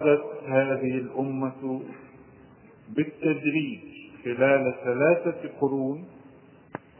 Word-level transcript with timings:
هذه 0.00 0.98
الأمة 0.98 1.80
بالتدريج 2.96 3.80
خلال 4.24 4.74
ثلاثة 4.84 5.50
قرون 5.60 6.04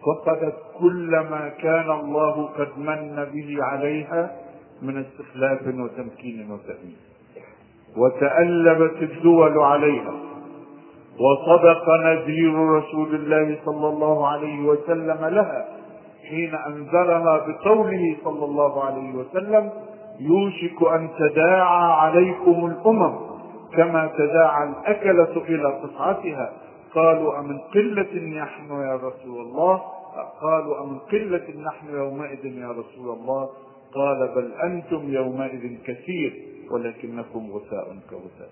فقدت 0.06 0.54
كل 0.78 1.10
ما 1.10 1.48
كان 1.48 1.90
الله 1.90 2.46
قد 2.46 2.78
من 2.78 3.24
به 3.34 3.64
عليها 3.64 4.36
من 4.82 5.04
استخلاف 5.04 5.60
وتمكين 5.62 6.50
وتأمين. 6.50 6.96
وتألبت 7.96 9.02
الدول 9.02 9.58
عليها. 9.58 10.14
وصدق 11.20 11.88
نذير 12.04 12.54
رسول 12.54 13.14
الله 13.14 13.58
صلى 13.64 13.88
الله 13.88 14.28
عليه 14.28 14.60
وسلم 14.60 15.24
لها 15.24 15.68
حين 16.28 16.54
أنذرها 16.54 17.46
بقوله 17.46 18.16
صلى 18.24 18.44
الله 18.44 18.84
عليه 18.84 19.14
وسلم 19.14 19.70
يوشك 20.20 20.82
أن 20.92 21.10
تداعى 21.18 21.92
عليكم 21.92 22.66
الأمم 22.66 23.26
كما 23.72 24.12
تداعى 24.18 24.68
الأكلة 24.68 25.42
إلى 25.48 25.68
قطعتها 25.82 26.52
قالوا 26.94 27.38
أمن 27.38 27.58
قلة 27.58 28.42
نحن 28.42 28.70
يا 28.70 28.96
رسول 28.96 29.40
الله؟ 29.40 29.82
قالوا 30.40 30.84
أمن 30.84 30.98
قلة 30.98 31.54
نحن 31.66 31.94
يومئذ 31.94 32.46
يا 32.46 32.68
رسول 32.70 33.10
الله؟ 33.18 33.50
قال 33.94 34.28
بل 34.34 34.52
أنتم 34.52 35.12
يومئذ 35.12 35.78
كثير 35.86 36.42
ولكنكم 36.70 37.50
غثاء 37.50 37.98
كغثاء. 38.10 38.50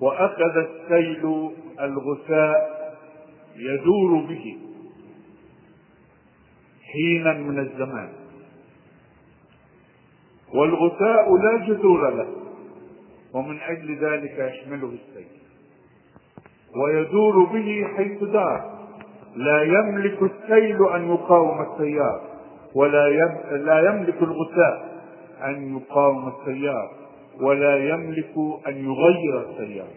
وأخذ 0.00 0.56
السيل 0.56 1.50
الغثاء 1.80 2.78
يدور 3.56 4.26
به. 4.28 4.58
حينا 6.92 7.32
من 7.32 7.58
الزمان. 7.58 8.08
والغثاء 10.54 11.36
لا 11.36 11.66
جذور 11.66 12.10
له 12.10 12.28
ومن 13.34 13.60
أجل 13.60 13.98
ذلك 13.98 14.38
يحمله 14.38 14.92
السيل 15.00 15.28
ويدور 16.76 17.44
به 17.44 17.84
حيث 17.96 18.24
دار. 18.24 18.78
لا 19.36 19.62
يملك 19.62 20.22
السيل 20.22 20.88
أن 20.94 21.10
يقاوم 21.14 21.60
التيار 21.62 22.20
ولا 22.74 23.08
لا 23.50 23.78
يملك 23.88 24.22
الغثاء 24.22 25.02
أن 25.44 25.76
يقاوم 25.76 26.28
التيار 26.28 26.90
ولا 27.40 27.76
يملك 27.76 28.34
أن 28.68 28.84
يغير 28.84 29.40
التيار 29.40 29.88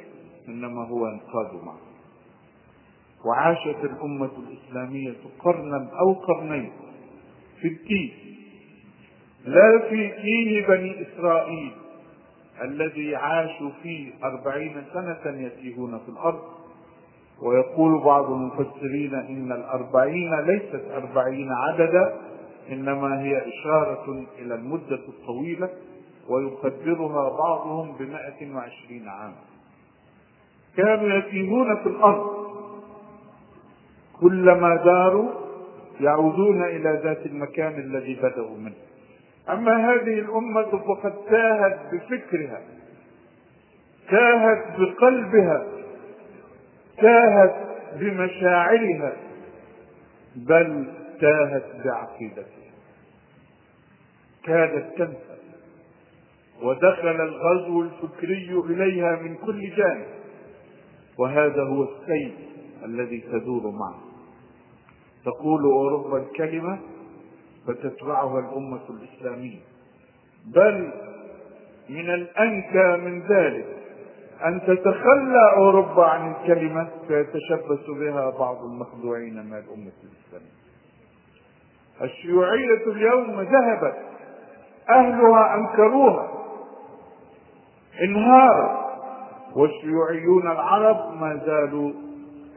إنما 0.47 0.87
هو 0.87 1.07
ينقاد 1.07 1.63
معه. 1.65 1.90
وعاشت 3.25 3.77
الأمة 3.83 4.29
الإسلامية 4.37 5.13
قرنا 5.39 5.89
أو 5.99 6.13
قرنين 6.13 6.71
في 7.61 7.67
الدين 7.67 8.11
لا 9.45 9.79
في 9.89 10.07
دين 10.21 10.65
بني 10.67 10.95
إسرائيل 11.01 11.71
الذي 12.61 13.15
عاشوا 13.15 13.69
فيه 13.83 14.11
أربعين 14.23 14.83
سنة 14.93 15.41
يتيهون 15.41 15.99
في 15.99 16.09
الأرض. 16.09 16.39
ويقول 17.41 18.03
بعض 18.03 18.31
المفسرين 18.31 19.15
إن 19.15 19.51
الأربعين 19.51 20.39
ليست 20.39 20.81
أربعين 20.93 21.51
عددا 21.51 22.13
إنما 22.71 23.21
هي 23.21 23.41
إشارة 23.47 24.25
إلى 24.39 24.55
المدة 24.55 24.99
الطويلة 25.07 25.69
ويقدرها 26.29 27.29
بعضهم 27.37 27.91
بمائة 27.99 28.53
وعشرين 28.55 29.07
عاما. 29.07 29.41
كانوا 30.77 31.17
يتيهون 31.17 31.75
في 31.77 31.89
الأرض 31.89 32.40
كلما 34.21 34.75
داروا 34.75 35.29
يعودون 35.99 36.63
إلى 36.63 37.01
ذات 37.03 37.25
المكان 37.25 37.79
الذي 37.79 38.15
بدأوا 38.15 38.57
منه. 38.57 38.75
أما 39.49 39.93
هذه 39.93 40.19
الأمة 40.19 40.71
فقد 40.71 41.13
تاهت 41.29 41.79
بفكرها 41.93 42.61
تاهت 44.09 44.79
بقلبها 44.79 45.65
تاهت 46.97 47.55
بمشاعرها 47.99 49.13
بل 50.35 50.87
تاهت 51.21 51.65
بعقيدتها. 51.85 52.71
كادت 54.43 54.97
تنسى 54.97 55.37
ودخل 56.63 57.21
الغزو 57.21 57.81
الفكري 57.81 58.61
إليها 58.69 59.15
من 59.15 59.35
كل 59.35 59.69
جانب. 59.75 60.07
وهذا 61.17 61.63
هو 61.63 61.83
السيل 61.83 62.33
الذي 62.85 63.19
تدور 63.19 63.71
معه. 63.71 64.10
تقول 65.25 65.63
أوروبا 65.63 66.17
الكلمة 66.17 66.79
فتتبعها 67.67 68.39
الأمة 68.39 68.81
الإسلامية. 68.89 69.59
بل 70.45 70.91
من 71.89 72.09
الأنكى 72.09 72.97
من 73.05 73.21
ذلك 73.21 73.65
أن 74.45 74.61
تتخلى 74.61 75.51
أوروبا 75.57 76.05
عن 76.05 76.31
الكلمة 76.31 76.87
فيتشبث 77.07 77.89
بها 77.89 78.29
بعض 78.29 78.63
المخدوعين 78.63 79.33
من 79.33 79.53
الأمة 79.53 79.91
الإسلامية. 80.03 80.61
الشيوعية 82.01 82.85
اليوم 82.87 83.41
ذهبت 83.41 83.95
أهلها 84.89 85.55
أنكروها 85.55 86.31
انهارت 88.03 88.81
والشيوعيون 89.55 90.51
العرب 90.51 91.13
ما 91.21 91.41
زالوا 91.45 91.91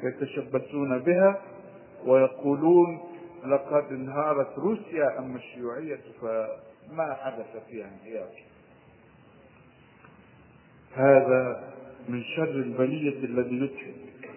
يتشبثون 0.02 0.98
بها. 0.98 1.36
ويقولون 2.06 3.00
لقد 3.44 3.84
انهارت 3.90 4.58
روسيا 4.58 5.18
اما 5.18 5.36
الشيوعيه 5.36 6.00
فما 6.20 7.14
حدث 7.14 7.64
فيها 7.70 7.86
انهيار. 7.86 8.28
هذا 10.94 11.74
من 12.08 12.22
شر 12.36 12.50
البلية 12.50 13.24
الذي 13.24 13.56
يضحك 13.56 14.30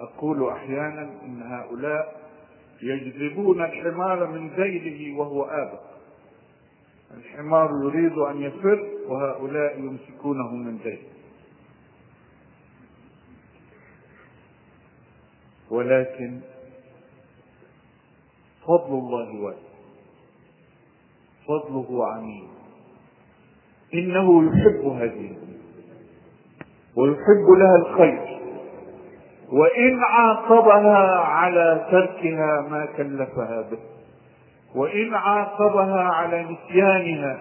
أقول 0.00 0.48
أحيانا 0.48 1.02
إن 1.24 1.42
هؤلاء 1.42 2.20
يجذبون 2.82 3.64
الحمار 3.64 4.26
من 4.26 4.48
ذيله 4.48 5.18
وهو 5.18 5.42
آبق. 5.44 5.94
الحمار 7.16 7.70
يريد 7.84 8.18
أن 8.18 8.42
يفر 8.42 8.88
وهؤلاء 9.06 9.78
يمسكونه 9.78 10.56
من 10.56 10.76
ذيله 10.76 11.14
ولكن 15.70 16.40
فضل 18.66 18.92
الله 18.98 19.40
واسع. 19.40 19.74
فضله 21.48 22.06
عميم 22.06 22.48
إنه 23.94 24.44
يحب 24.46 24.86
هذه 24.86 25.36
ويحب 26.96 27.46
لها 27.58 27.76
الخير. 27.76 28.40
وإن 29.52 30.00
عاقبها 30.04 31.18
على 31.18 31.86
تركها 31.90 32.60
ما 32.70 32.86
كلفها 32.96 33.60
به. 33.70 33.78
وإن 34.74 35.14
عاقبها 35.14 36.02
على 36.02 36.42
نسيانها 36.42 37.40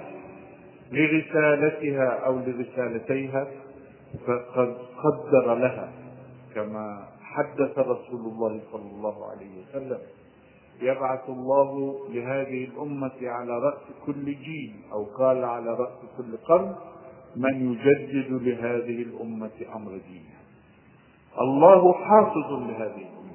لرسالتها 0.92 2.26
أو 2.26 2.40
لرسالتيها 2.40 3.48
فقد 4.28 4.78
قدر 5.04 5.56
لها 5.56 5.92
كما 6.56 7.08
حدث 7.22 7.80
رسول 7.80 8.20
الله 8.20 8.60
صلى 8.72 8.92
الله 8.92 9.32
عليه 9.32 9.50
وسلم. 9.62 10.00
يبعث 10.82 11.30
الله 11.30 12.00
لهذه 12.10 12.66
الأمة 12.66 13.12
على 13.22 13.60
رأس 13.60 13.82
كل 14.06 14.26
جيل 14.26 14.74
أو 14.92 15.04
قال 15.04 15.44
على 15.44 15.70
رأس 15.70 16.00
كل 16.18 16.38
قرن 16.38 16.76
من 17.36 17.72
يجدد 17.74 18.32
لهذه 18.32 19.02
الأمة 19.02 19.52
أمر 19.76 19.92
دينها 19.92 20.44
الله 21.42 21.94
حافظ 21.94 22.52
لهذه 22.54 23.06
الأمة. 23.08 23.34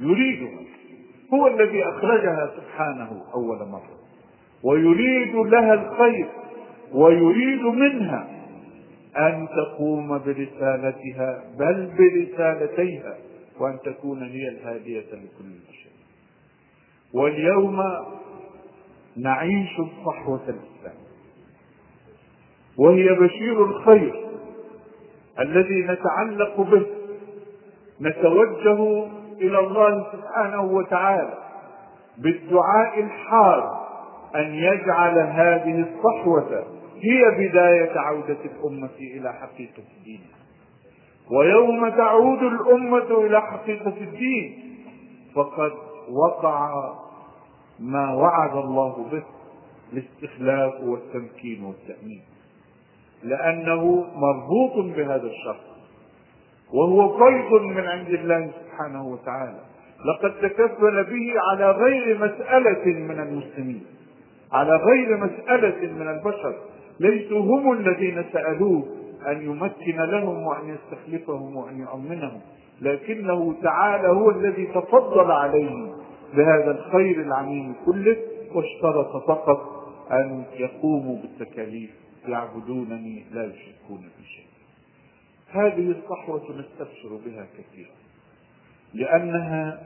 يريدها 0.00 0.60
هو 1.34 1.46
الذي 1.46 1.84
أخرجها 1.84 2.50
سبحانه 2.56 3.22
أول 3.34 3.68
مرة. 3.68 3.98
ويريد 4.64 5.34
لها 5.34 5.74
الخير 5.74 6.28
ويريد 6.92 7.62
منها 7.62 8.28
أن 9.16 9.48
تقوم 9.48 10.08
برسالتها 10.18 11.44
بل 11.58 11.90
برسالتيها 11.98 13.16
وأن 13.60 13.78
تكون 13.84 14.22
هي 14.22 14.48
الهادية 14.48 15.00
لكل 15.00 15.44
البشر 15.44 15.71
واليوم 17.14 17.82
نعيش 19.16 19.80
صحوة 20.06 20.40
الإسلام. 20.48 21.02
وهي 22.78 23.08
بشير 23.14 23.64
الخير 23.64 24.14
الذي 25.40 25.82
نتعلق 25.82 26.60
به 26.60 26.86
نتوجه 28.00 29.06
إلى 29.40 29.58
الله 29.58 30.06
سبحانه 30.12 30.62
وتعالى 30.62 31.38
بالدعاء 32.18 33.00
الحار 33.00 33.82
أن 34.36 34.54
يجعل 34.54 35.18
هذه 35.18 35.80
الصحوة 35.88 36.64
هي 37.00 37.48
بداية 37.48 37.98
عودة 37.98 38.36
الأمة 38.44 38.90
إلى 39.00 39.32
حقيقة 39.32 39.82
الدين. 39.98 40.20
ويوم 41.30 41.88
تعود 41.88 42.42
الأمة 42.42 43.24
إلى 43.26 43.40
حقيقة 43.40 43.94
الدين 44.00 44.76
فقد 45.34 45.72
وقع 46.10 46.94
ما 47.80 48.14
وعد 48.14 48.56
الله 48.56 49.06
به 49.12 49.22
الاستخلاف 49.92 50.80
والتمكين 50.80 51.64
والتأمين. 51.64 52.22
لأنه 53.22 54.06
مربوط 54.14 54.96
بهذا 54.96 55.26
الشرط. 55.26 55.72
وهو 56.72 57.18
فيض 57.18 57.62
من 57.62 57.86
عند 57.86 58.08
الله 58.08 58.50
سبحانه 58.60 59.06
وتعالى. 59.06 59.60
لقد 60.04 60.40
تكفل 60.40 61.04
به 61.04 61.32
على 61.50 61.70
غير 61.70 62.18
مسألة 62.18 62.84
من 62.86 63.20
المسلمين. 63.20 63.84
على 64.52 64.76
غير 64.76 65.16
مسألة 65.16 65.92
من 65.92 66.08
البشر. 66.08 66.54
ليسوا 67.00 67.40
هم 67.40 67.72
الذين 67.72 68.24
سألوه 68.32 68.82
أن 69.26 69.42
يمكن 69.42 69.96
لهم 69.96 70.42
وأن 70.46 70.76
يستخلفهم 70.76 71.56
وأن 71.56 71.80
يؤمنهم. 71.80 72.40
لكنه 72.82 73.56
تعالى 73.62 74.08
هو 74.08 74.30
الذي 74.30 74.66
تفضل 74.66 75.30
عليهم 75.30 75.92
بهذا 76.34 76.70
الخير 76.70 77.20
العميم 77.20 77.74
كله 77.86 78.16
واشترط 78.54 79.26
فقط 79.26 79.88
أن 80.12 80.44
يقوموا 80.54 81.16
بالتكاليف 81.22 81.90
يعبدونني 82.28 83.24
لا 83.32 83.44
يشركون 83.44 84.00
بي 84.00 84.24
شيء 84.24 84.46
هذه 85.48 85.90
الصحوة 85.90 86.42
نستبشر 86.42 87.20
بها 87.26 87.46
كثيرا 87.58 87.90
لأنها 88.94 89.82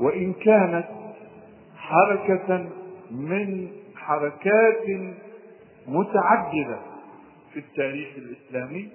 وإن 0.00 0.32
كانت 0.32 0.88
حركة 1.76 2.68
من 3.10 3.68
حركات 3.96 4.84
متعددة 5.86 6.78
في 7.52 7.58
التاريخ 7.58 8.08
الإسلامي 8.16 8.88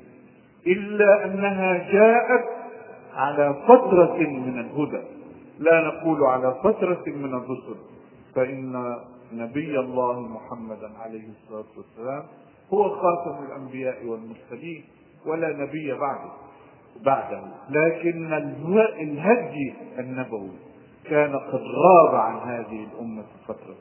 إلا 0.68 1.26
أنها 1.26 1.92
جاءت 1.92 2.46
على 3.14 3.56
فترة 3.68 4.18
من 4.18 4.60
الهدى. 4.60 5.02
لا 5.60 5.82
نقول 5.88 6.24
على 6.24 6.56
فترة 6.64 7.04
من 7.08 7.34
الرسل. 7.34 7.76
فإن 8.36 8.96
نبي 9.34 9.80
الله 9.80 10.20
محمدا 10.20 10.92
عليه 11.00 11.30
الصلاة 11.30 11.66
والسلام 11.78 12.24
هو 12.74 12.90
خاتم 12.90 13.46
الأنبياء 13.46 14.06
والمرسلين 14.06 14.84
ولا 15.26 15.58
نبي 15.58 15.94
بعده 15.94 16.32
بعده. 17.06 17.42
لكن 17.70 18.34
الهدي 19.00 19.74
النبوي 20.00 20.52
كان 21.10 21.36
قد 21.36 21.62
غاب 21.62 22.16
عن 22.16 22.50
هذه 22.50 22.88
الأمة 22.94 23.24
فترة. 23.48 23.76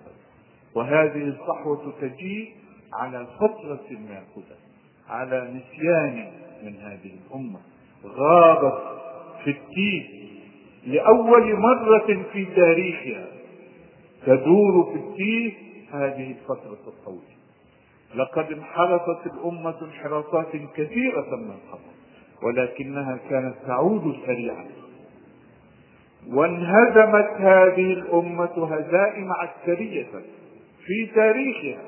وهذه 0.75 1.23
الصحوة 1.23 1.93
تجيء 2.01 2.53
على 2.93 3.27
فترة 3.41 3.87
من 3.91 4.11
الهدى 4.11 4.59
على 5.09 5.51
نسيان 5.55 6.33
من 6.65 6.77
هذه 6.77 7.11
الأمة. 7.27 7.59
غابت 8.05 8.83
في 9.45 9.51
التيه 9.51 10.21
لأول 10.87 11.57
مرة 11.57 12.25
في 12.33 12.45
تاريخها. 12.45 13.27
تدور 14.27 14.93
في 14.93 14.99
التيه 14.99 15.53
هذه 15.93 16.31
الفترة 16.31 16.79
الطويلة. 16.87 17.41
لقد 18.15 18.53
انحرفت 18.53 19.27
الأمة 19.27 19.75
انحرافات 19.83 20.53
كثيرة 20.77 21.37
من 21.37 21.57
قبل 21.73 21.91
ولكنها 22.43 23.19
كانت 23.31 23.55
تعود 23.67 24.17
سريعا. 24.27 24.67
وانهزمت 26.29 27.31
هذه 27.39 27.93
الأمة 27.93 28.75
هزائم 28.75 29.33
عسكرية 29.33 30.07
في 30.87 31.07
تاريخها. 31.15 31.83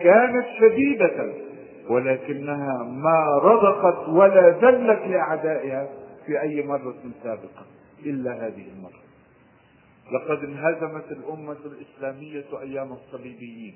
كانت 0.00 0.46
شديدة. 0.60 1.32
ولكنها 1.92 2.82
ما 2.82 3.38
رضخت 3.42 4.08
ولا 4.08 4.48
ذلت 4.50 5.00
لأعدائها 5.06 5.88
في 6.26 6.40
أي 6.40 6.66
مرة 6.66 6.94
سابقة 7.22 7.66
إلا 8.06 8.46
هذه 8.46 8.66
المرة. 8.76 9.02
لقد 10.12 10.44
انهزمت 10.44 11.12
الأمة 11.12 11.56
الإسلامية 11.64 12.44
أيام 12.62 12.92
الصليبيين 12.92 13.74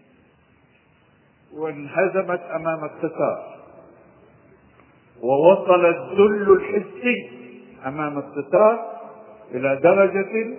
وانهزمت 1.52 2.40
أمام 2.40 2.84
التتار 2.84 3.56
ووصل 5.22 5.84
الذل 5.86 6.52
الحسي 6.52 7.30
أمام 7.86 8.18
التتار 8.18 8.78
إلى 9.54 9.76
درجة 9.76 10.56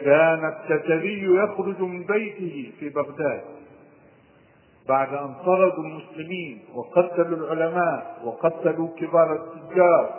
كان 0.00 0.44
التتري 0.44 1.24
يخرج 1.24 1.80
من 1.80 2.04
بيته 2.06 2.72
في 2.80 2.88
بغداد. 2.88 3.40
بعد 4.88 5.08
أن 5.14 5.34
طردوا 5.46 5.84
المسلمين 5.84 6.58
وقتلوا 6.74 7.36
العلماء 7.38 8.16
وقتلوا 8.24 8.88
كبار 8.98 9.32
التجار 9.32 10.10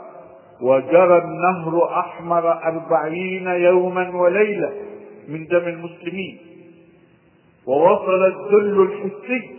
وجرى 0.61 1.17
النهر 1.17 1.99
أحمر 1.99 2.63
أربعين 2.63 3.47
يوما 3.47 4.09
وليلة 4.15 4.71
من 5.27 5.45
دم 5.47 5.57
المسلمين. 5.67 6.37
ووصل 7.67 8.25
الذل 8.25 8.81
الحسي 8.81 9.49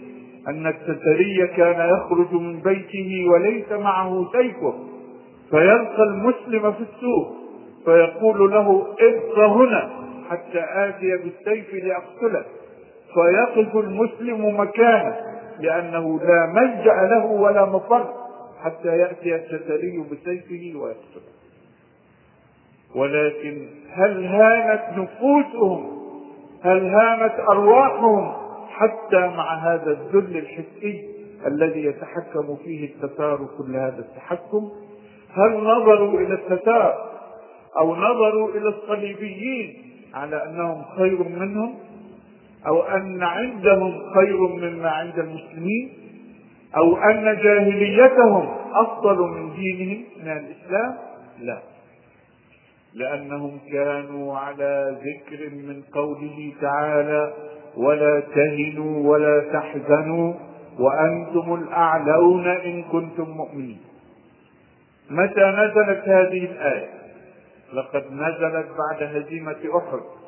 أن 0.49 0.67
التتري 0.67 1.47
كان 1.56 1.89
يخرج 1.97 2.33
من 2.33 2.61
بيته 2.61 3.27
وليس 3.33 3.73
معه 3.73 4.27
سيفه 4.33 4.75
فيلقى 5.51 6.03
المسلم 6.03 6.73
في 6.73 6.81
السوق 6.83 7.35
فيقول 7.85 8.51
له 8.51 8.87
ابق 9.01 9.39
هنا 9.39 9.91
حتى 10.31 10.61
آتي 10.75 11.17
بالسيف 11.17 11.75
لأقتلك 11.85 12.47
فيقف 13.15 13.77
المسلم 13.77 14.61
مكانه 14.61 15.17
لأنه 15.61 16.21
لا 16.21 16.47
ملجأ 16.47 17.03
له 17.03 17.27
ولا 17.27 17.65
مفر 17.65 18.15
حتى 18.65 18.89
يأتي 18.89 19.35
التتري 19.35 20.05
بسيفه 20.11 20.79
ويقتله. 20.79 21.31
ولكن 22.95 23.69
هل 23.93 24.25
هانت 24.25 24.99
نفوسهم؟ 24.99 26.01
هل 26.65 26.87
هانت 26.87 27.41
أرواحهم 27.41 28.33
حتى 28.71 29.19
مع 29.37 29.55
هذا 29.55 29.91
الذل 29.91 30.37
الحسي 30.37 31.11
الذي 31.47 31.85
يتحكم 31.85 32.56
فيه 32.65 32.95
التتار 32.95 33.49
كل 33.59 33.77
هذا 33.77 33.99
التحكم؟ 33.99 34.71
هل 35.35 35.56
نظروا 35.56 36.21
إلى 36.21 36.35
التتار 36.35 37.11
أو 37.79 37.97
نظروا 37.97 38.49
إلى 38.51 38.69
الصليبيين 38.69 39.83
على 40.15 40.45
أنهم 40.45 40.85
خير 40.97 41.23
منهم؟ 41.29 41.75
أو 42.67 42.83
أن 42.83 43.23
عندهم 43.23 43.93
خير 44.15 44.49
مما 44.49 44.91
عند 44.91 45.19
المسلمين 45.19 45.93
أو 46.77 46.97
أن 46.97 47.25
جاهليتهم 47.43 48.49
أفضل 48.73 49.19
من 49.19 49.55
دينهم 49.55 50.05
من 50.23 50.31
الإسلام؟ 50.33 50.95
لا. 51.41 51.59
لأنهم 52.95 53.59
كانوا 53.73 54.39
على 54.39 54.97
ذكر 55.05 55.51
من 55.55 55.83
قوله 55.95 56.53
تعالى 56.61 57.33
ولا 57.77 58.21
تهنوا 58.21 59.11
ولا 59.11 59.41
تحزنوا 59.53 60.34
وأنتم 60.79 61.55
الأعلون 61.55 62.46
إن 62.46 62.82
كنتم 62.82 63.31
مؤمنين. 63.31 63.81
متى 65.11 65.44
نزلت 65.44 66.08
هذه 66.08 66.44
الآية؟ 66.44 66.89
لقد 67.73 68.13
نزلت 68.13 68.67
بعد 68.79 69.03
هزيمة 69.17 69.56
أحد. 69.79 70.19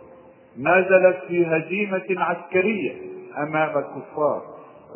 نزلت 0.58 1.16
في 1.28 1.46
هزيمة 1.46 2.24
عسكرية 2.24 2.92
أمام 3.38 3.78
الكفار 3.78 4.42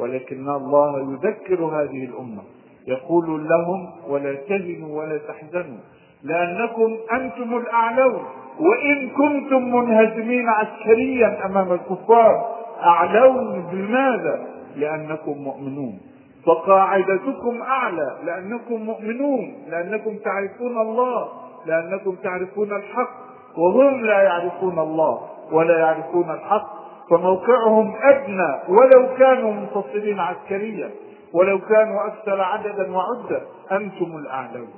ولكن 0.00 0.48
الله 0.48 1.12
يذكر 1.12 1.64
هذه 1.64 2.04
الأمة. 2.04 2.42
يقول 2.86 3.48
لهم 3.48 3.90
ولا 4.08 4.34
تهنوا 4.34 4.98
ولا 4.98 5.18
تحزنوا 5.18 5.78
لأنكم 6.22 6.96
أنتم 7.12 7.56
الأعلون 7.56 8.22
وإن 8.60 9.08
كنتم 9.08 9.74
منهزمين 9.76 10.48
عسكريا 10.48 11.46
أمام 11.46 11.72
الكفار 11.72 12.56
أعلون 12.82 13.66
بماذا؟ 13.72 14.46
لأنكم 14.76 15.38
مؤمنون. 15.38 16.00
فقاعدتكم 16.46 17.62
أعلى 17.62 18.16
لأنكم 18.24 18.82
مؤمنون 18.82 19.54
لأنكم 19.68 20.16
تعرفون 20.16 20.80
الله 20.80 21.28
لأنكم 21.66 22.14
تعرفون 22.14 22.72
الحق 22.76 23.10
وهم 23.58 24.04
لا 24.04 24.22
يعرفون 24.22 24.78
الله. 24.78 25.20
ولا 25.52 25.78
يعرفون 25.78 26.30
الحق 26.30 26.86
فموقعهم 27.10 27.96
أدنى 28.02 28.60
ولو 28.68 29.16
كانوا 29.18 29.52
منتصرين 29.52 30.20
عسكريا 30.20 30.90
ولو 31.32 31.58
كانوا 31.58 32.06
أكثر 32.06 32.40
عددا 32.40 32.92
وعدة. 32.92 33.42
أنتم 33.72 34.16
الأعلون. 34.16 34.74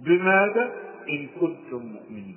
بماذا؟ 0.00 0.70
إن 1.08 1.26
كنتم 1.40 1.86
مؤمنين. 1.86 2.36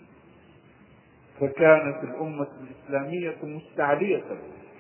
فكانت 1.40 2.04
الأمة 2.04 2.48
الإسلامية 2.62 3.36
مستعلية 3.44 4.24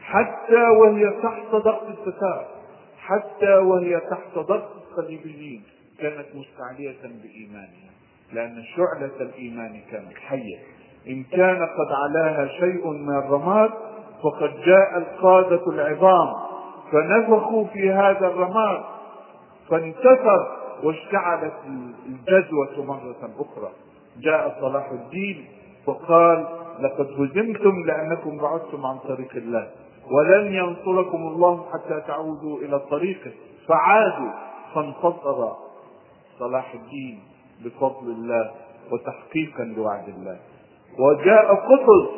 حتى 0.01 0.62
وهي 0.82 1.10
تحت 1.24 1.51
ضغط 1.51 1.88
التتار 1.88 2.48
حتى 3.00 3.53
وهي 3.53 4.00
تحت 4.00 4.36
ضغط 4.36 4.72
الصليبيين. 4.75 5.63
كانت 6.00 6.25
مستعلية 6.36 7.01
بإيمانها 7.03 7.89
لأن 8.34 8.63
شعلة 8.63 9.22
الإيمان 9.22 9.82
كانت 9.91 10.18
حية. 10.18 10.58
إن 11.10 11.24
كان 11.24 11.58
قد 11.58 11.92
علاها 11.92 12.48
شيء 12.48 12.88
من 12.88 13.18
الرماد 13.18 13.70
فقد 14.24 14.51
جاء 14.66 14.98
القادة 14.98 15.72
العظام 15.72 16.34
فنفخوا 16.92 17.66
في 17.66 17.92
هذا 17.92 18.28
الرماد 18.28 18.82
فانتثر 19.70 20.48
واشتعلت 20.84 21.54
الجدوى 22.06 22.86
مرة 22.86 23.30
أخرى. 23.39 23.72
جاء 24.22 24.58
صلاح 24.62 24.92
الدين 24.92 25.46
وقال 25.88 26.48
لقد 26.80 27.08
هزمتم 27.18 27.84
لأنكم 27.86 28.38
بعدتم 28.38 28.86
عن 28.86 28.98
طريق 28.98 29.36
الله 29.36 29.68
ولن 30.12 30.54
ينصركم 30.54 31.18
الله 31.18 31.66
حتى 31.74 32.01
تعودوا 32.08 32.58
إلى 32.60 32.80
طريقه 32.80 33.32
فعادوا 33.68 34.32
فانتصر 34.75 35.51
صلاح 36.39 36.74
الدين 36.74 37.20
بفضل 37.66 38.08
الله 38.12 38.51
وتحقيقا 38.92 39.63
لوعد 39.63 40.10
الله. 40.10 40.38
وجاء 41.00 41.55
قطز 41.55 42.10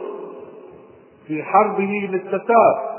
في 1.27 1.43
حربه 1.43 2.09
للتتار 2.11 2.91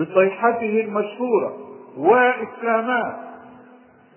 بصيحته 0.00 0.80
المشهورة 0.80 1.52
وإسلامات 1.98 3.16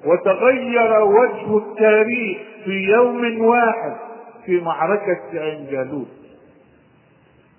وتغير 0.06 1.02
وجه 1.04 1.58
التاريخ 1.58 2.38
في 2.66 2.72
يوم 2.72 3.46
واحد 3.46 3.96
في 4.46 4.60
معركة 4.62 5.20
عين 5.34 5.68
جالوت 5.72 6.08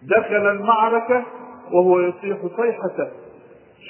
دخل 0.02 0.46
المعركة 0.50 1.22
وهو 1.72 2.00
يصيح 2.00 2.36
صيحة 2.56 3.08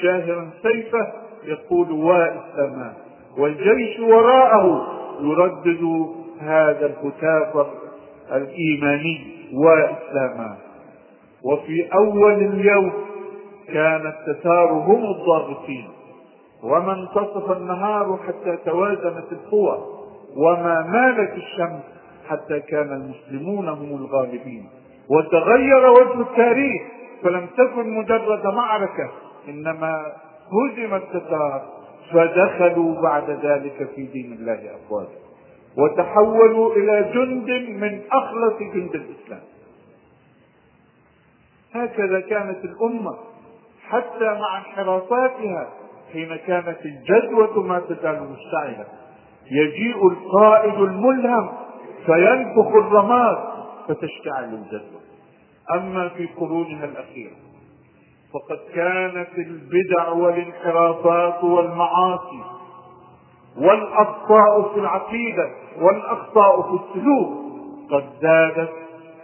شاهرا 0.03 0.51
سيفه 0.63 1.13
يقول 1.45 1.93
وإسلاما. 1.93 2.95
والجيش 3.39 4.01
وراءه 4.01 4.87
يردد 5.21 6.07
هذا 6.41 6.87
الهتاف 6.87 7.67
الإيماني 8.33 9.21
وإسلاما 9.55 10.57
وفي 11.45 11.89
أول 11.95 12.33
اليوم 12.33 12.93
كان 13.69 14.07
التتار 14.07 14.73
هم 14.73 15.05
الضاغطين. 15.05 15.89
وما 16.63 16.93
انتصف 16.93 17.51
النهار 17.57 18.19
حتى 18.27 18.57
توازنت 18.65 19.33
القوى. 19.33 19.79
وما 20.37 20.83
مالت 20.83 21.33
الشمس 21.33 21.83
حتى 22.29 22.61
كان 22.61 22.93
المسلمون 22.93 23.69
هم 23.69 23.97
الغالبين. 24.05 24.69
وتغير 25.11 25.91
وجه 25.91 26.21
التاريخ 26.21 26.83
فلم 27.23 27.47
تكن 27.57 27.95
مجرد 27.99 28.47
معركة 28.47 29.11
إنما 29.49 30.13
هزم 30.53 30.95
التتار 30.95 31.63
فدخلوا 32.13 33.03
بعد 33.03 33.31
ذلك 33.31 33.89
في 33.95 34.07
دين 34.07 34.33
الله 34.33 34.61
أفواجا 34.75 35.26
وتحولوا 35.79 36.75
إلى 36.75 37.13
جند 37.15 37.51
من 37.69 38.01
أخلص 38.13 38.59
جند 38.75 38.95
الإسلام. 38.95 39.43
هكذا 41.75 42.21
كانت 42.21 42.65
الأمة 42.65 43.17
حتى 43.89 44.25
مع 44.25 44.59
انحرافاتها 44.59 45.69
حين 46.13 46.37
كانت 46.37 46.79
الجدوى 46.85 47.65
ما 47.65 47.81
تزال 47.81 48.33
مشتعلة 48.33 48.87
يجيء 49.51 50.09
القائد 50.09 50.75
الملهم 50.75 51.53
فينفخ 52.07 52.67
الرماد 52.75 53.37
فتشتعل 53.89 54.45
الجدوى 54.55 55.01
أما 55.75 56.09
في 56.09 56.27
قرونها 56.27 56.85
الأخيرة 56.85 57.37
فقد 58.35 58.59
كانت 58.75 59.39
البدع 59.39 60.09
والانحرافات 60.09 61.45
والمعاصي 61.45 62.43
والأخطاء 63.59 64.75
في 64.75 64.81
العقيدة 64.81 65.51
والأخطاء 65.81 66.63
في 66.63 66.83
السلوك 66.85 67.47
قد 67.91 68.05
زادت 68.23 68.73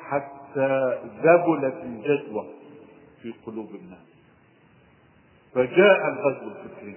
حتى 0.09 0.99
ذبلت 1.23 1.75
الجدوى 1.85 2.45
في 3.23 3.35
قلوب 3.47 3.69
الناس. 3.75 4.13
فجاء 5.55 6.09
الغزو 6.09 6.49
الفكري 6.51 6.97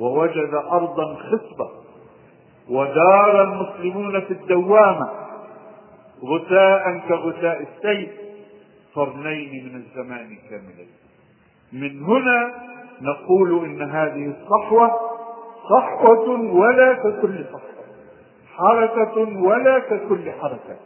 ووجد 0.00 0.54
أرضا 0.54 1.14
خصبة 1.14 1.70
ودار 2.68 3.42
المسلمون 3.42 4.20
في 4.20 4.30
الدوامة 4.30 5.10
غثاء 6.24 6.98
كغثاء 7.08 7.62
السيف 7.62 8.10
قرنين 8.94 9.64
من 9.64 9.74
الزمان 9.76 10.36
كاملين. 10.50 10.88
من 11.72 12.02
هنا 12.02 12.54
نقول 13.00 13.64
إن 13.64 13.82
هذه 13.82 14.26
الصحوة 14.40 15.17
صحوة 15.70 16.28
ولا 16.54 16.92
ككل 16.94 17.44
صحوة 17.44 17.84
حركة 18.56 19.42
ولا 19.42 19.78
ككل 19.78 20.32
حركة 20.32 20.76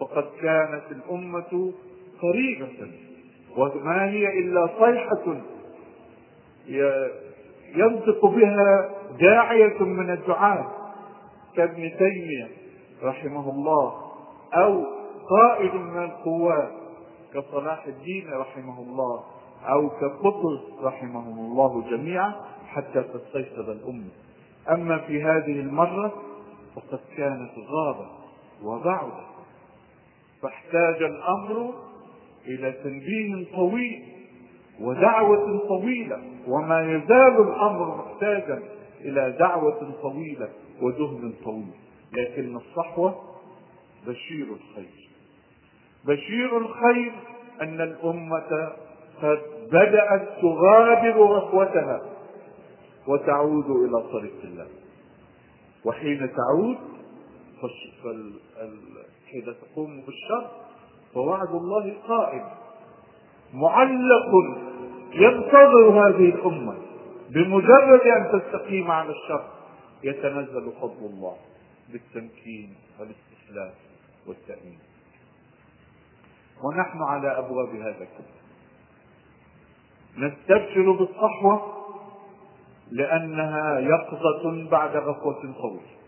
وقد 0.00 0.24
كانت 0.42 0.82
الأمة 0.90 1.72
طريقة 2.22 2.88
وما 3.56 4.10
هي 4.10 4.38
إلا 4.38 4.68
صيحة 4.80 5.36
ينطق 7.74 8.26
بها 8.26 8.90
داعية 9.20 9.82
من 9.82 10.10
الدعاة. 10.10 10.66
كابن 11.56 11.90
تيمية 11.98 12.48
رحمه 13.02 13.50
الله 13.50 13.94
أو 14.54 14.84
قائد 15.30 15.74
من 15.74 16.04
القوات 16.04 16.70
كصلاح 17.34 17.86
الدين 17.86 18.30
رحمه 18.32 18.80
الله 18.80 19.24
أو 19.68 19.88
كقطز 19.88 20.82
رحمهم 20.82 21.38
الله 21.38 21.90
جميعا 21.90 22.34
حتى 22.68 23.02
تستيقظ 23.02 23.70
الأمة. 23.70 24.10
أما 24.70 24.98
في 24.98 25.22
هذه 25.22 25.60
المرة 25.60 26.12
فقد 26.76 27.00
كانت 27.16 27.50
غابة 27.58 28.06
وبعدة 28.62 29.24
فاحتاج 30.42 31.02
الأمر 31.02 31.74
إلى 32.46 32.72
تنبيه 32.72 33.56
طويل 33.56 34.02
ودعوة 34.80 35.58
طويلة 35.68 36.22
وما 36.48 36.80
يزال 36.80 37.40
الأمر 37.48 37.96
محتاجا 37.96 38.62
إلى 39.00 39.36
دعوة 39.38 39.92
طويلة 40.02 40.48
ودهن 40.82 41.32
طويل. 41.44 41.70
لكن 42.12 42.56
الصحوة 42.56 43.14
بشير 44.06 44.46
الخير. 44.46 45.08
بشير 46.04 46.58
الخير 46.58 47.12
أن 47.62 47.80
الأمة 47.80 48.72
قد 49.22 49.38
بدأت 49.72 50.28
تغادر 50.42 51.20
رخوتها 51.36 52.00
وتعود 53.06 53.70
إلى 53.70 54.02
طريق 54.12 54.38
الله. 54.44 54.68
وحين 55.84 56.32
تعود 56.36 56.78
حين 59.30 59.44
تقوم 59.44 60.00
بالشر 60.00 60.50
فوعد 61.14 61.48
الله 61.48 61.94
قائم. 62.08 62.48
معلق 63.54 64.30
ينتظر 65.12 65.90
هذه 65.90 66.28
الأمة. 66.34 66.74
بمجرد 67.30 68.00
أن 68.00 68.40
تستقيم 68.40 68.90
على 68.90 69.10
الشر 69.10 69.44
يتنزل 70.04 70.72
فضل 70.80 71.06
الله 71.06 71.36
بالتمكين 71.92 72.74
والاستسلام 72.98 73.72
والتأمين. 74.26 74.78
ونحن 76.64 77.02
على 77.02 77.38
أبواب 77.38 77.68
هذا 77.68 78.04
كله 78.16 78.40
نستبشر 80.16 80.92
بالصحوة 80.92 81.79
لأنها 82.92 83.78
يقظة 83.78 84.68
بعد 84.70 84.96
غفوة 84.96 85.40
طويلة. 85.62 86.00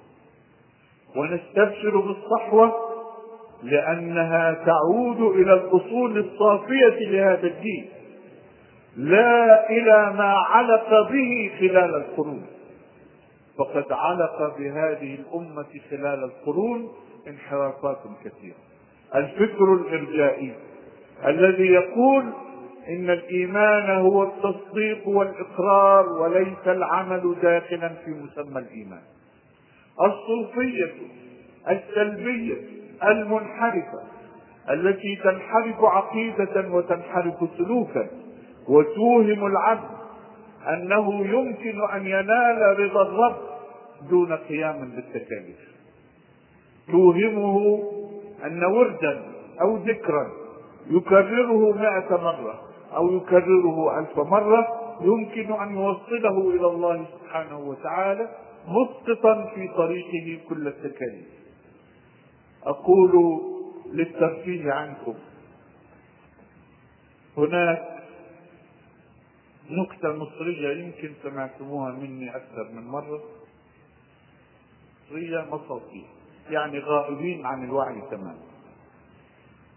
ونستبشر 1.17 2.01
بالصحوة 2.01 2.73
لأنها 3.63 4.65
تعود 4.67 5.21
إلى 5.21 5.55
الأصول 5.55 6.19
الصافية 6.19 7.11
لهذا 7.11 7.47
الدين. 7.47 7.89
لا 8.97 9.71
إلى 9.71 10.13
ما 10.17 10.35
علق 10.49 11.11
به 11.11 11.51
خلال 11.61 11.95
القرون. 11.95 12.47
فقد 13.59 13.93
علق 13.93 14.59
بهذه 14.59 15.15
الأمة 15.15 15.81
خلال 15.91 16.25
القرون 16.25 16.89
انحرافات 17.29 17.99
كثيرة. 18.25 18.57
الفكر 19.15 19.75
الإرجائي 19.75 20.55
الذي 21.27 21.67
يقول 21.67 22.25
إن 22.89 23.11
الإيمان 23.11 23.91
هو 23.91 24.23
التصديق 24.23 25.09
والإقرار 25.09 26.09
وليس 26.13 26.67
العمل 26.67 27.37
داخلا 27.43 27.89
في 27.89 28.11
مسمى 28.11 28.59
الإيمان. 28.59 29.03
الصوفية 30.01 30.93
السلبية 31.71 32.55
المنحرفة 33.05 34.03
التي 34.71 35.17
تنحرف 35.25 35.85
عقيدة 35.85 36.69
وتنحرف 36.71 37.35
سلوكا 37.59 38.07
وتوهم 38.69 39.47
العبد 39.47 39.91
أنه 40.69 41.27
يمكن 41.27 41.81
أن 41.95 42.07
ينال 42.07 42.79
رضا 42.79 43.03
الرب 43.03 43.37
دون 44.11 44.33
قيام 44.33 44.93
بالتكاليف. 44.97 45.73
توهمه 46.91 47.83
أن 48.45 48.65
وردا 48.65 49.23
أو 49.61 49.77
ذكرا 49.77 50.31
يكرره 50.91 51.73
مائة 51.79 52.11
مرة. 52.11 52.72
أو 52.97 53.17
يكرره 53.17 53.99
ألف 53.99 54.19
مرة 54.19 54.67
يمكن 55.01 55.53
أن 55.53 55.75
يوصله 55.77 56.51
إلى 56.51 56.67
الله 56.67 57.07
سبحانه 57.21 57.59
وتعالى 57.59 58.29
مسقطا 58.69 59.51
في 59.55 59.69
طريقه 59.69 60.41
كل 60.49 60.69
التكاليف. 60.69 61.27
أقول 62.65 63.41
للترفيه 63.93 64.73
عنكم 64.73 65.15
هناك 67.37 67.89
نكتة 69.71 70.13
مصرية 70.17 70.85
يمكن 70.85 71.13
سمعتموها 71.23 71.93
مني 71.93 72.37
أكثر 72.37 72.69
من 72.75 72.87
مرة 72.87 73.21
مصرية 75.07 75.47
مصاصين 75.51 76.07
يعني 76.51 76.79
غائبين 76.79 77.47
عن 77.47 77.65
الوعي 77.65 78.03
تماما 78.11 78.35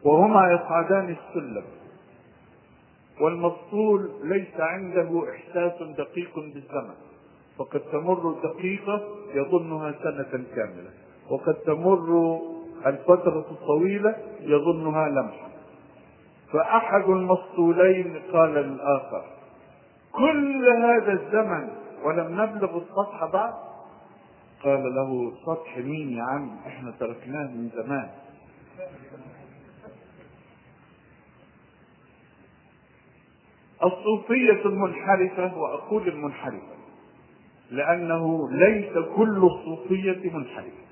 وهما 0.03 0.51
يصعدان 0.51 1.15
السلم. 1.15 1.63
والمسطول 3.21 4.09
ليس 4.23 4.59
عنده 4.59 5.23
إحساس 5.31 5.83
دقيق 5.97 6.35
بالزمن. 6.35 6.95
فقد 7.57 7.79
تمر 7.79 8.35
دقيقة 8.43 9.01
يظنها 9.33 9.91
سنة 10.03 10.43
كاملة. 10.55 10.89
وقد 11.31 11.53
تمر 11.53 12.39
الفترة 12.85 13.45
الطويلة 13.51 14.15
يظنها 14.41 15.09
لمحة. 15.09 15.47
فأحد 16.53 17.09
المسطولين 17.09 18.21
قال 18.33 18.49
للآخر 18.49 19.23
كل 20.11 20.65
هذا 20.69 21.11
الزمن 21.11 21.69
ولم 22.03 22.41
نبلغ 22.41 22.77
السطح 22.77 23.25
بعد؟ 23.33 23.53
قال 24.63 24.95
له 24.95 25.31
سطح 25.45 25.77
مين 25.77 26.09
يا 26.17 26.23
عم؟ 26.23 26.57
إحنا 26.67 26.93
تركناه 26.99 27.47
من 27.47 27.69
زمان. 27.75 28.09
الصوفية 33.85 34.65
المنحرفة 34.65 35.57
وأقول 35.57 36.07
المنحرفة 36.07 36.75
لأنه 37.71 38.49
ليس 38.51 38.93
كل 39.15 39.37
الصوفية 39.43 40.31
منحرفة. 40.33 40.85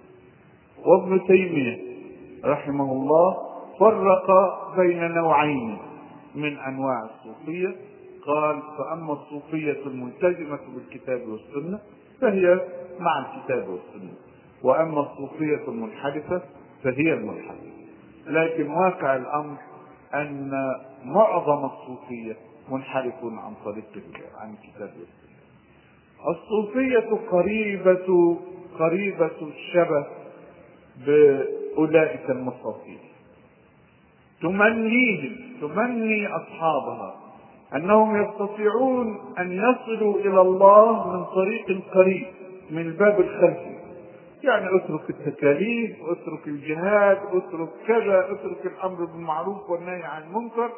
وابن 0.86 1.28
تيمية 1.28 1.82
رحمه 2.46 2.92
الله 2.92 3.38
فرق 3.80 4.28
بين 4.78 5.12
نوعين 5.12 5.78
من 6.36 6.58
أنواع 6.58 7.02
الصوفية. 7.04 7.76
قال 8.28 8.62
فأما 8.78 9.14
الصوفية 9.14 9.78
الملتزمة 9.86 10.60
بالكتاب 10.76 11.22
والسنة 11.28 11.80
فهي 12.22 12.62
مع 13.00 13.20
الكتاب 13.26 13.70
والسنة 13.70 14.12
وأما 14.64 15.00
الصوفية 15.00 15.68
المنحرفة 15.68 16.42
فهي 16.84 17.14
المنحرفة. 17.14 17.74
لكن 18.28 18.70
واقع 18.72 19.16
الأمر 19.16 19.58
أن 20.14 20.52
معظم 21.06 21.66
الصوفية 21.66 22.36
منحرف 22.72 23.14
عن 23.24 23.54
طريق 23.66 24.04
عن 24.38 24.54
الكتاب 24.54 24.90
والسنة 24.90 25.34
الصوفية 26.30 27.28
قريبة 27.32 28.38
قريبة 28.80 29.32
الشبه 29.42 30.06
بأولئك 31.06 32.30
المصافين 32.30 33.00
تمنيهم 34.42 35.36
تمني 35.62 36.28
أصحابها 36.28 37.16
أنهم 37.76 38.24
يستطيعون 38.24 39.20
أن 39.40 39.52
يصلوا 39.52 40.16
إلى 40.20 40.42
الله 40.42 41.18
من 41.18 41.26
طريق 41.26 41.82
قريب 41.94 42.28
من 42.72 42.82
الباب 42.82 43.20
الخلفي 43.22 43.74
يعني 44.44 44.66
اترك 44.76 45.10
التكاليف 45.10 45.96
اترك 46.02 46.48
الجهاد 46.48 47.18
اترك 47.18 47.70
كذا 47.88 48.32
اترك 48.32 48.66
الأمر 48.66 49.06
بالمعروف 49.06 49.70
والنهي 49.70 50.04
عن 50.04 50.24
المنكر. 50.24 50.70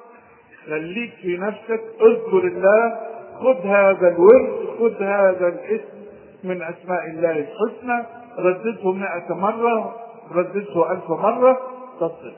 خليك 0.66 1.14
في 1.22 1.38
نفسك 1.38 1.82
اذكر 2.02 2.48
الله 2.48 3.00
خذ 3.40 3.68
هذا 3.68 4.08
الورد 4.08 4.66
خذ 4.80 5.04
هذا 5.04 5.48
الاسم 5.48 5.96
من 6.44 6.62
أسماء 6.62 7.06
الله 7.06 7.32
الحسنى 7.32 8.06
ردده 8.38 8.92
مئة 8.92 9.34
مرة 9.34 9.96
ردده 10.32 10.92
ألف 10.92 11.10
مرة 11.10 11.60
تصل. 12.00 12.36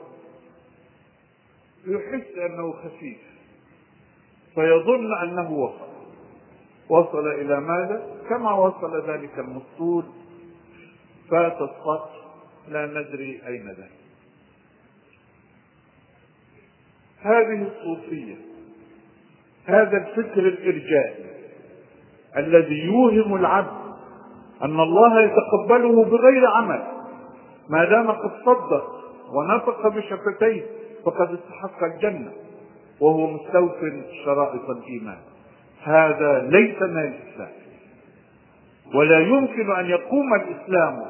يحس 1.86 2.38
أنه 2.38 2.72
خفيف 2.72 3.18
فيظن 4.54 5.14
أنه 5.22 5.52
وصل. 5.52 5.88
وصل 6.88 7.28
إلى 7.28 7.60
ماذا؟ 7.60 8.06
كما 8.28 8.52
وصل 8.52 9.10
ذلك 9.10 9.38
المسطول 9.38 10.04
فات 11.30 11.56
السطح 11.60 12.10
لا 12.68 12.86
ندري 12.86 13.40
أين 13.46 13.66
ذهب 13.66 14.07
هذه 17.22 17.66
الصوفية 17.68 18.34
هذا 19.66 19.96
الفكر 19.96 20.40
الإرجائي 20.40 21.24
الذي 22.36 22.84
يوهم 22.84 23.36
العبد 23.36 23.78
أن 24.62 24.80
الله 24.80 25.20
يتقبله 25.22 26.04
بغير 26.04 26.46
عمل. 26.56 26.82
ما 27.70 27.84
دام 27.84 28.10
قد 28.10 28.30
صدق 28.44 28.84
ونطق 29.32 29.88
بشفتيه 29.88 30.62
فقد 31.04 31.28
استحق 31.38 31.84
الجنة 31.84 32.32
وهو 33.00 33.26
مستوف 33.26 33.76
شرائط 34.24 34.70
الإيمان. 34.70 35.18
هذا 35.82 36.48
ليس 36.50 36.82
من 36.82 36.98
الإسلام. 36.98 37.52
ولا 38.94 39.20
يمكن 39.20 39.72
أن 39.72 39.86
يقوم 39.86 40.34
الإسلام 40.34 41.04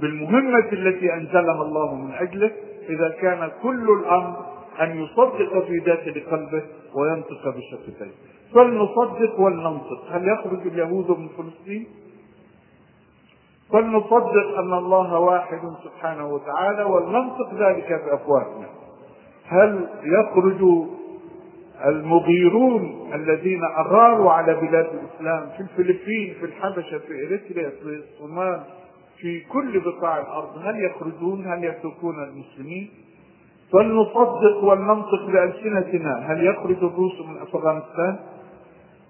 بالمهمة 0.00 0.68
التي 0.72 1.14
أنزلها 1.14 1.62
الله 1.62 1.94
من 1.94 2.12
أجله 2.14 2.50
إذا 2.88 3.08
كان 3.08 3.50
كل 3.62 3.90
الأمر 3.90 4.49
أن 4.80 5.04
يصدق 5.04 5.64
في 5.66 5.78
داخل 5.78 6.22
قلبه 6.30 6.62
وينطق 6.94 7.48
بشفتيه 7.48 8.10
فلنصدق 8.54 9.40
ولننطق. 9.40 10.04
هل 10.10 10.28
يخرج 10.28 10.66
اليهود 10.66 11.10
من 11.10 11.28
فلسطين؟ 11.28 11.86
فلنصدق 13.72 14.58
أن 14.58 14.72
الله 14.72 15.18
واحد 15.18 15.60
سبحانه 15.84 16.26
وتعالى 16.26 16.82
ولننطق 16.82 17.54
ذلك 17.54 18.02
بأفواهنا 18.04 18.66
هل 19.46 19.88
يخرج 20.02 20.86
المغيرون 21.86 23.10
الذين 23.14 23.64
أغاروا 23.64 24.30
على 24.32 24.54
بلاد 24.54 24.86
الإسلام 24.86 25.50
في 25.56 25.60
الفلبين 25.60 26.34
في 26.40 26.46
الحبشة 26.46 26.98
في 26.98 27.26
إريتريا 27.26 27.70
في 27.70 27.82
الصومال 27.84 28.62
في 29.18 29.40
كل 29.40 29.80
بقاع 29.80 30.18
الأرض 30.20 30.58
هل 30.58 30.84
يخرجون؟ 30.84 31.46
هل 31.46 31.64
يتركون 31.64 32.22
المسلمين؟ 32.22 32.90
فلنصدق 33.72 34.64
ولننطق 34.64 35.26
بألسنتنا. 35.26 36.32
هل 36.32 36.46
يخرج 36.46 36.76
الروس 36.76 37.20
من 37.28 37.36
أفغانستان؟ 37.42 38.16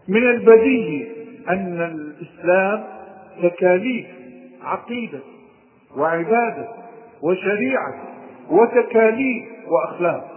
من 0.09 0.23
البديهي 0.31 1.07
أن 1.49 1.81
الإسلام 1.81 2.85
تكاليف 3.43 4.07
عقيدة 4.63 5.19
وعبادة 5.97 6.69
وشريعة 7.23 7.95
وتكاليف 8.51 9.45
وأخلاق. 9.69 10.31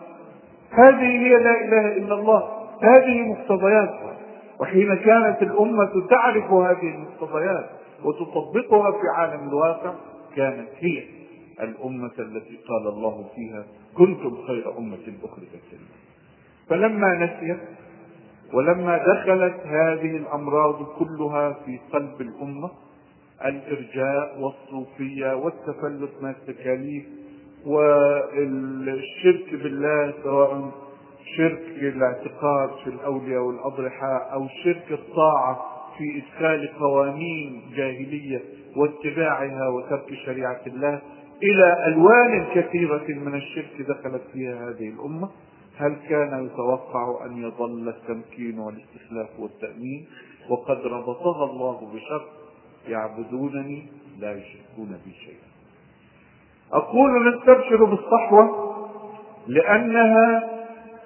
هذه 0.72 1.26
هي 1.26 1.30
لا 1.30 1.62
إله 1.66 1.98
إلا 1.98 2.16
الله. 2.16 2.44
هذه 2.82 3.22
مقتضياتها 3.22 4.14
وحين 4.60 4.96
كانت 4.96 5.42
الأمة 5.42 6.08
تعرف 6.10 6.52
هذه 6.52 6.96
المقتضيات 6.96 7.70
وتطبقها 8.04 8.92
في 8.92 9.08
عالم 9.18 9.48
الواقع 9.50 9.94
كانت 10.36 10.70
هي. 10.80 11.23
الأمة 11.62 12.12
التي 12.20 12.58
قال 12.68 12.88
الله 12.88 13.30
فيها 13.36 13.66
كنتم 13.98 14.38
خير 14.48 14.78
أمة 14.78 15.14
أخرجت 15.24 15.64
للناس 15.72 16.04
فلما 16.70 17.16
نسيت 17.26 17.60
ولما 18.54 18.98
دخلت 18.98 19.56
هذه 19.66 20.18
الأمراض 20.18 20.84
كلها 20.86 21.54
في 21.66 21.80
قلب 21.94 22.22
الأمة 22.22 22.72
الإرجاء 23.46 24.40
والصوفية 24.42 25.36
والتفلت 25.36 26.12
من 26.22 26.30
التكاليف 26.30 27.04
والشرك 27.66 29.54
بالله 29.64 30.14
سواء 30.24 30.72
شرك 31.38 31.62
الاعتقاد 31.82 32.70
في 32.84 32.90
الأولياء 32.90 33.42
والأضرحاء 33.42 34.34
أو 34.34 34.48
شرك 34.64 34.92
الطاعة 34.92 35.66
في 35.98 36.22
إدخال 36.22 36.70
قوانين 36.80 37.62
جاهلية 37.76 38.42
واتباعها 38.78 39.68
وترك 39.68 40.14
شريعة 40.26 40.62
الله 40.68 41.02
إلى 41.44 41.88
ألوان 41.88 42.46
كثيرة 42.56 43.06
من 43.08 43.36
الشرك 43.36 43.82
دخلت 43.88 44.22
فيها 44.34 44.70
هذه 44.70 44.90
الأمة. 44.90 45.30
هل 45.78 45.96
كان 46.10 46.46
يتوقع 46.46 47.26
أن 47.26 47.38
يظل 47.38 47.90
التمكين 47.90 48.60
والاستخلاف 48.60 49.40
والتأمين؟ 49.40 50.06
وقد 50.50 50.78
ربطها 50.86 51.46
الله 51.46 51.92
بشرط 51.94 52.28
يعبدونني 52.88 53.88
لا 54.20 54.32
يشركون 54.32 55.00
بي 55.06 55.12
شيئا. 55.26 55.48
أقول 56.74 57.36
نستبشر 57.36 57.84
بالصحوة 57.86 58.74
لأنها 59.48 60.50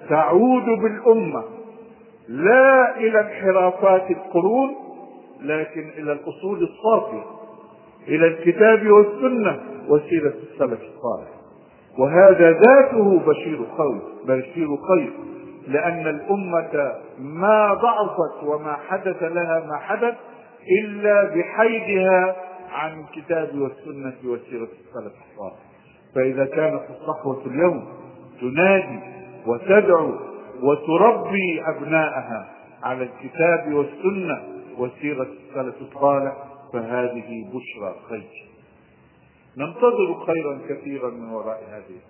تعود 0.08 0.64
بالأمة 0.64 1.44
لا 2.28 2.96
إلى 2.96 3.20
انحرافات 3.20 4.10
القرون 4.10 4.74
لكن 5.40 5.88
إلى 5.98 6.12
الأصول 6.12 6.62
الصافية. 6.62 7.37
إلى 8.08 8.26
الكتاب 8.26 8.90
والسنة 8.90 9.60
وسيرة 9.88 10.32
السلف 10.52 10.80
الصالح. 10.80 11.28
وهذا 11.98 12.50
ذاته 12.52 13.18
بشير 13.26 13.58
خير 13.78 14.00
بشير 14.26 14.68
خير 14.76 15.10
لأن 15.68 16.06
الأمة 16.06 16.92
ما 17.18 17.74
ضعفت 17.74 18.44
وما 18.44 18.76
حدث 18.88 19.22
لها 19.22 19.66
ما 19.66 19.76
حدث 19.76 20.14
إلا 20.84 21.24
بحيدها 21.34 22.36
عن 22.72 23.00
الكتاب 23.00 23.48
والسنة 23.58 24.14
وسيرة 24.24 24.68
السلف 24.80 25.12
الصالح. 25.32 25.58
فإذا 26.14 26.44
كانت 26.44 26.82
الصحوة 26.90 27.42
اليوم 27.46 27.84
تنادي 28.40 29.00
وتدعو 29.46 30.12
وتربي 30.62 31.62
أبناءها 31.66 32.48
على 32.82 33.02
الكتاب 33.04 33.74
والسنة 33.74 34.42
وسيرة 34.78 35.26
السلف 35.48 35.74
الصالح 35.80 36.32
فهذه 36.72 37.50
بشرى 37.52 38.00
خير 38.08 38.48
ننتظر 39.56 40.26
خيرا 40.26 40.60
كثيرا 40.68 41.10
من 41.10 41.30
وراء 41.30 41.64
هذه 41.68 42.00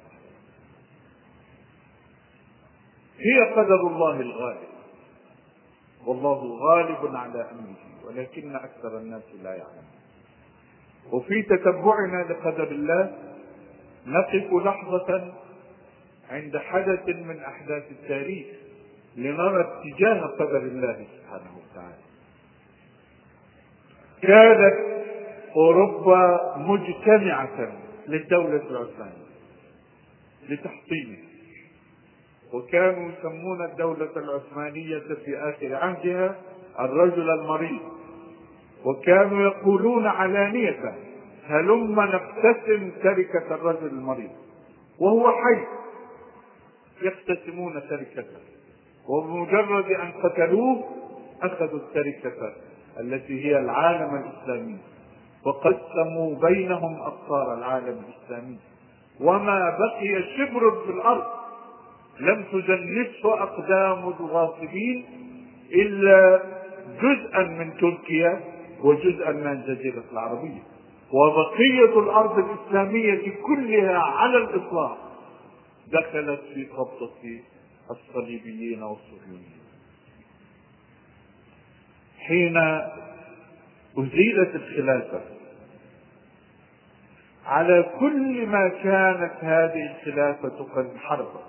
هي 3.18 3.55
قدر 3.57 3.81
الله 3.87 4.21
الغالب. 4.21 4.68
والله 6.07 6.59
غالب 6.59 7.16
على 7.16 7.51
أمره 7.51 8.07
ولكن 8.07 8.57
أكثر 8.57 8.99
الناس 8.99 9.23
لا 9.42 9.55
يعلمون. 9.55 9.99
وفي 11.12 11.42
تتبعنا 11.42 12.23
لقدر 12.23 12.71
الله 12.71 13.18
نقف 14.07 14.53
لحظة 14.53 15.35
عند 16.31 16.57
حدث 16.57 17.09
من 17.09 17.40
أحداث 17.40 17.90
التاريخ 17.90 18.47
لنرى 19.16 19.61
اتجاه 19.61 20.27
قدر 20.27 20.62
الله 20.62 21.07
سبحانه 21.16 21.59
وتعالى. 21.59 22.08
كانت 24.22 24.74
أوروبا 25.57 26.54
مجتمعة 26.57 27.72
للدولة 28.09 28.62
العثمانية 28.70 29.28
لتحطيمها 30.48 31.28
وكانوا 32.52 33.11
يسمون 33.12 33.64
الدولة 33.64 34.11
العثمانية 34.16 34.98
في 35.24 35.37
آخر 35.37 35.74
عهدها 35.74 36.37
الرجل 36.81 37.31
المريض. 37.31 37.81
وكانوا 38.85 39.42
يقولون 39.42 40.07
علانية 40.07 40.94
هلم 41.46 42.00
نقتسم 42.00 42.90
تركة 43.02 43.54
الرجل 43.54 43.87
المريض؟ 43.87 44.31
وهو 45.00 45.31
حي 45.33 45.64
يقتسمون 47.02 47.83
تركته 47.90 48.38
وبمجرد 49.09 49.90
أن 49.90 50.12
قتلوه 50.12 50.85
أخذوا 51.42 51.78
التركة 51.78 52.52
التي 53.01 53.45
هي 53.45 53.59
العالم 53.59 54.11
الإسلامي. 54.15 54.79
وقسموا 55.47 56.35
بينهم 56.49 57.01
أقطار 57.01 57.55
العالم 57.55 58.03
الإسلامي. 58.09 58.59
وما 59.21 59.79
بقي 59.79 60.23
شبر 60.37 60.85
في 60.85 60.91
الأرض 60.93 61.25
لم 62.21 62.45
تجنسه 62.53 63.43
أقدام 63.43 64.09
الغاصبين 64.09 65.05
إلا 65.73 66.43
جزءا 67.03 67.43
من 67.43 67.77
تركيا 67.77 68.41
وجزءا 68.83 69.33
من 69.33 69.47
الجزيرة 69.47 70.05
العربية. 70.13 70.63
وبقية 71.13 72.01
الأرض 72.01 72.39
الإسلامية 72.39 73.33
كلها 73.47 73.99
على 73.99 74.37
الإطلاق 74.37 74.99
دخلت 75.93 76.41
في 76.55 76.65
قبضة 76.65 77.41
الصليبيين 77.91 78.83
والصهيونيين. 78.83 79.58
حين 82.29 82.57
أزيلت 83.99 84.55
الخلافة. 84.55 85.21
على 87.47 87.87
كل 88.01 88.47
ما 88.47 88.69
كانت 88.69 89.33
هذه 89.41 89.91
الخلافة 89.91 90.64
قد 90.77 90.88
حربت 90.99 91.49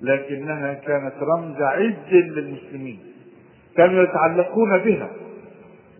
لكنها 0.00 0.74
كانت 0.74 1.14
رمز 1.22 1.62
عز 1.62 2.12
للمسلمين 2.12 2.98
كانوا 3.76 4.02
يتعلقون 4.02 4.78
بها 4.78 5.10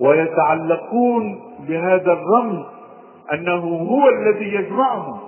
ويتعلقون 0.00 1.40
بهذا 1.68 2.12
الرمز 2.12 2.66
أنه 3.32 3.64
هو 3.64 4.08
الذي 4.08 4.54
يجمعهم 4.54 5.20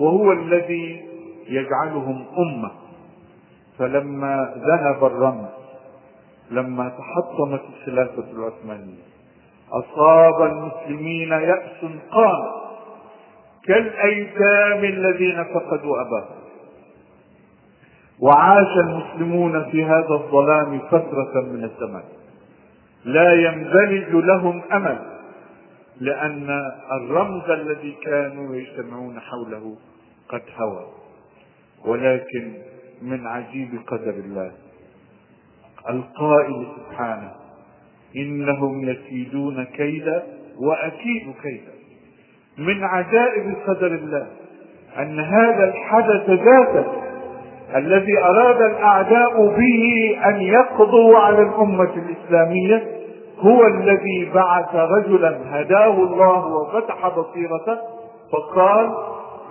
وهو 0.00 0.32
الذي 0.32 1.04
يجعلهم 1.48 2.26
أمة. 2.38 2.70
فلما 3.78 4.54
ذهب 4.58 5.04
الرمز 5.04 5.48
لما 6.50 6.88
تحطمت 6.88 7.60
الخلافة 7.74 8.24
العثمانية 8.32 9.02
أصاب 9.72 10.42
المسلمين 10.42 11.28
يأس 11.28 11.84
قام 12.10 12.64
كالأيتام 13.64 14.84
الذين 14.84 15.44
فقدوا 15.44 16.00
أباهم. 16.00 16.44
وعاش 18.20 18.78
المسلمون 18.78 19.70
في 19.70 19.84
هذا 19.84 20.10
الظلام 20.10 20.78
فترة 20.78 21.40
من 21.40 21.64
الزمان. 21.64 22.04
لا 23.04 23.34
ينبلج 23.34 24.14
لهم 24.14 24.62
أمل 24.72 24.98
لأن 26.00 26.50
الرمز 26.92 27.50
الذي 27.50 27.92
كانوا 27.92 28.56
يجتمعون 28.56 29.20
حوله 29.20 29.76
قد 30.28 30.42
هوى. 30.56 30.86
ولكن 31.84 32.52
من 33.02 33.26
عجيب 33.26 33.68
قدر 33.86 34.10
الله 34.10 34.52
القائل 35.90 36.66
سبحانه 36.76 37.30
إنهم 38.16 38.88
يكيدون 38.88 39.64
كيدا 39.64 40.22
وأكيد 40.60 41.34
كيدا. 41.42 41.74
من 42.58 42.84
عجائب 42.84 43.54
قدر 43.66 43.86
الله 43.86 44.26
أن 44.98 45.20
هذا 45.20 45.64
الحدث 45.64 46.30
ذاته 46.30 46.84
الذي 47.76 48.18
أراد 48.18 48.62
الأعداء 48.62 49.46
به 49.46 50.16
أن 50.26 50.40
يقضوا 50.40 51.18
على 51.18 51.42
الأمة 51.42 51.90
الإسلامية 51.96 52.82
هو 53.38 53.66
الذي 53.66 54.30
بعث 54.34 54.74
رجلا 54.74 55.38
هداه 55.50 56.02
الله 56.02 56.46
وفتح 56.46 57.08
بصيرته 57.08 57.78
فقال 58.32 58.94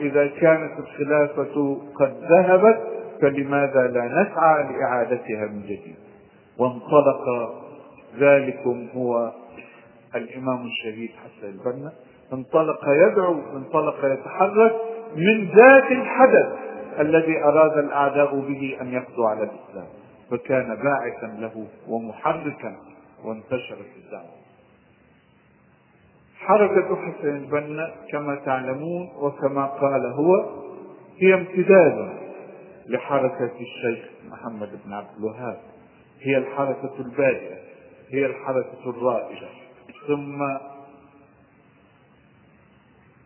إذا 0.01 0.27
كانت 0.27 0.71
الخلافة 0.79 1.77
قد 1.99 2.13
ذهبت 2.29 2.79
فلماذا 3.21 3.87
لا 3.87 4.05
نسعى 4.05 4.63
لإعادتها 4.63 5.45
من 5.53 5.61
جديد؟ 5.63 6.02
وانطلق 6.57 7.53
ذلكم 8.17 8.87
هو 8.95 9.31
الإمام 10.15 10.65
الشهيد 10.65 11.09
حسن 11.09 11.47
البنا. 11.47 11.91
انطلق 12.33 12.79
يدعو 12.87 13.35
انطلق 13.55 14.05
يتحرك 14.05 14.75
من 15.15 15.49
ذات 15.55 15.91
الحدث 15.91 16.47
الذي 16.99 17.43
أراد 17.43 17.77
الأعداء 17.77 18.39
به 18.39 18.77
أن 18.81 18.93
يقضوا 18.93 19.29
على 19.29 19.43
الإسلام. 19.43 19.87
فكان 20.31 20.75
باعثا 20.75 21.25
له 21.39 21.67
ومحركا 21.87 22.75
وانتشرت 23.25 23.91
الدعوة. 24.05 24.43
حركة 26.39 26.95
حسن 26.95 27.27
البنا 27.27 27.93
كما 28.11 28.35
تعلمون 28.35 29.09
وكما 29.19 29.65
قال 29.65 30.05
هو 30.05 30.49
هي 31.17 31.33
امتداد 31.33 32.09
لحركة 32.87 33.51
الشيخ 33.61 34.05
محمد 34.31 34.69
بن 34.85 34.93
عبد 34.93 35.17
الوهاب. 35.19 35.57
هي 36.23 36.37
الحركة 36.37 36.91
البادئة 36.99 37.57
هي 38.11 38.25
الحركة 38.25 38.89
الرائجة. 38.89 39.47
ثم 40.07 40.43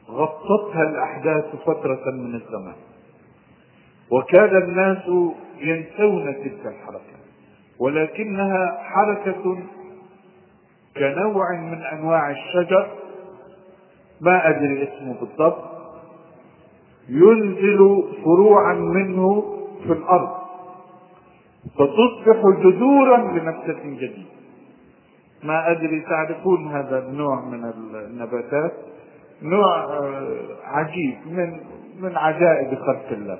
غطتها 0.09 0.83
الأحداث 0.89 1.55
فترة 1.55 2.11
من 2.11 2.35
الزمان. 2.35 2.75
وكان 4.11 4.55
الناس 4.57 5.03
ينسون 5.59 6.33
تلك 6.33 6.65
الحركة 6.65 7.17
ولكنها 7.79 8.77
حركة 8.83 9.57
كنوع 10.97 11.51
من 11.61 11.81
أنواع 11.83 12.31
الشجر 12.31 12.87
ما 14.21 14.49
أدري 14.49 14.83
اسمه 14.83 15.13
بالضبط 15.19 15.63
ينزل 17.09 18.03
فروعا 18.23 18.73
منه 18.73 19.53
في 19.83 19.91
الأرض. 19.93 20.46
فتصبح 21.75 22.41
جذورا 22.63 23.17
لنبتة 23.17 23.83
جديدة. 23.83 24.29
ما 25.43 25.71
أدري 25.71 26.01
تعرفون 26.01 26.67
هذا 26.67 26.99
النوع 26.99 27.45
من 27.45 27.71
النباتات؟ 27.93 28.73
نوع 29.41 29.85
عجيب 30.63 31.15
من 31.25 31.59
من 32.01 32.17
عجائب 32.17 32.75
خلق 32.75 33.11
الله. 33.11 33.39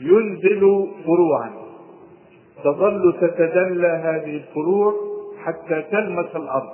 ينزل 0.00 0.88
فروعا. 1.04 1.50
تظل 2.64 3.16
تتدلى 3.20 3.88
هذه 3.88 4.36
الفروع 4.36 4.94
حتى 5.44 5.82
تلمس 5.82 6.36
الأرض. 6.36 6.72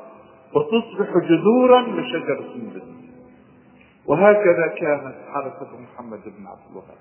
وتصبح 0.54 1.08
جذورا 1.28 1.80
لشجر 1.82 2.38
السندس 2.38 2.82
وهكذا 4.06 4.66
كانت 4.66 5.14
حركة 5.32 5.68
محمد 5.80 6.20
بن 6.24 6.46
عبد 6.46 6.60
الوهاب. 6.70 6.98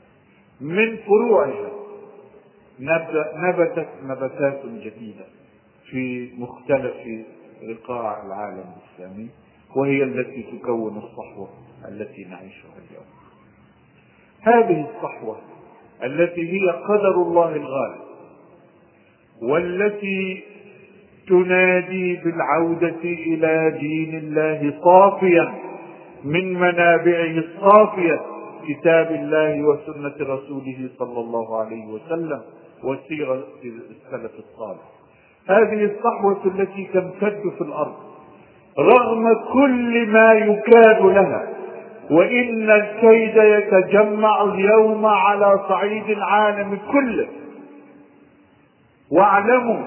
من 0.61 0.97
فروعها 0.97 1.86
نبتت 2.79 3.89
نباتات 4.03 4.61
جديدة 4.65 5.25
في 5.89 6.29
مختلف 6.37 6.95
رقاع 7.69 8.25
العالم 8.25 8.65
الإسلامي 8.77 9.29
وهي 9.75 10.03
التي 10.03 10.43
تكون 10.43 10.97
الصحوة 10.97 11.49
التي 11.87 12.25
نعيشها 12.25 12.73
اليوم. 12.89 13.05
هذه 14.41 14.87
الصحوة 14.89 15.37
التي 16.03 16.51
هي 16.53 16.69
قدر 16.69 17.21
الله 17.21 17.55
الغالب 17.55 18.01
والتي 19.41 20.43
تنادي 21.27 22.15
بالعودة 22.15 23.01
إلى 23.03 23.77
دين 23.79 24.17
الله 24.17 24.79
صافيا 24.83 25.53
من 26.23 26.53
منابعه 26.53 27.37
الصافية 27.39 28.21
كتاب 28.67 29.11
الله 29.11 29.63
وسنة 29.63 30.15
رسوله 30.33 30.89
صلى 30.99 31.19
الله 31.19 31.59
عليه 31.59 31.85
وسلم. 31.85 32.41
وسيرة 32.83 33.43
السلف 33.63 34.31
الصالح. 34.39 34.81
هذه 35.49 35.85
الصحوة 35.85 36.41
التي 36.45 36.89
تمتد 36.93 37.41
في 37.57 37.61
الأرض 37.61 37.95
رغم 38.79 39.33
كل 39.53 40.07
ما 40.09 40.33
يكاد 40.33 41.01
لها 41.01 41.47
وإن 42.11 42.71
الكيد 42.71 43.37
يتجمع 43.37 44.43
اليوم 44.43 45.05
على 45.05 45.59
صعيد 45.69 46.09
العالم 46.09 46.79
كله. 46.91 47.27
واعلموا 49.11 49.85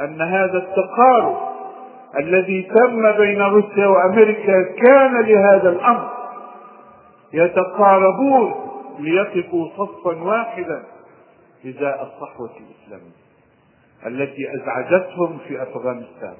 أن 0.00 0.22
هذا 0.22 0.58
التقارب 0.58 1.36
الذي 2.18 2.62
تم 2.62 3.12
بين 3.12 3.42
روسيا 3.42 3.86
وأمريكا 3.86 4.62
كان 4.62 5.20
لهذا 5.20 5.68
الأمر. 5.68 6.08
يتقاربون 7.32 8.54
ليقفوا 8.98 9.68
صفا 9.78 10.22
واحدا. 10.22 10.82
ازاء 11.66 12.02
الصحوة 12.02 12.50
الاسلاميه 12.50 13.18
التي 14.06 14.54
أزعجتهم 14.54 15.38
في 15.48 15.62
أفغانستان 15.62 16.34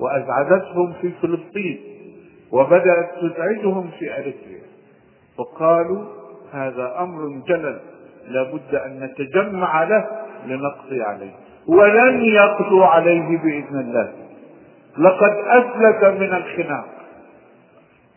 وأزعجتهم 0.00 0.92
في 1.00 1.10
فلسطين 1.22 1.80
وبدأت 2.52 3.10
تزعجهم 3.20 3.90
في 3.98 4.14
أريتريا 4.14 4.62
فقالوا 5.38 6.04
هذا 6.52 6.96
أمر 6.98 7.42
جلل 7.48 7.80
لابد 8.28 8.74
أن 8.74 9.00
نتجمع 9.00 9.84
له 9.84 10.06
لنقضي 10.46 11.02
عليه 11.02 11.32
ولن 11.66 12.20
يقضوا 12.20 12.86
عليه 12.86 13.38
بإذن 13.38 13.80
الله. 13.80 14.12
لقد 14.98 15.32
أفلت 15.46 16.04
من 16.04 16.34
الخناق 16.34 16.88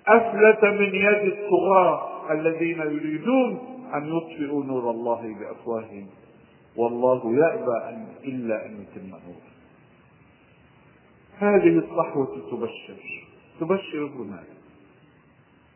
أفلت 0.07 0.63
من 0.65 0.95
يد 0.95 1.33
الطغاه 1.33 2.31
الذين 2.31 2.79
يريدون 2.79 3.59
أن 3.95 4.17
يطفئوا 4.17 4.63
نور 4.63 4.91
الله 4.91 5.35
بأفواههم. 5.39 6.07
والله 6.77 7.35
يأبى 7.35 7.95
أن 7.95 8.07
إلا 8.23 8.65
أن 8.65 8.81
يتم 8.81 9.07
نوره 9.07 9.55
هذه 11.39 11.77
الصحوة 11.77 12.41
تبشر. 12.51 13.25
تبشر 13.59 14.05
بماذا؟ 14.05 14.55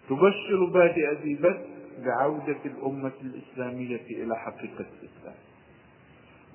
تبشر 0.09 0.65
بادئ 0.73 1.13
ذي 1.23 1.35
بدء 1.35 1.65
بعودة 2.05 2.57
الأمة 2.65 3.11
الإسلامية 3.21 4.23
إلى 4.23 4.35
حقيقة 4.35 4.85
الإسلام. 5.01 5.35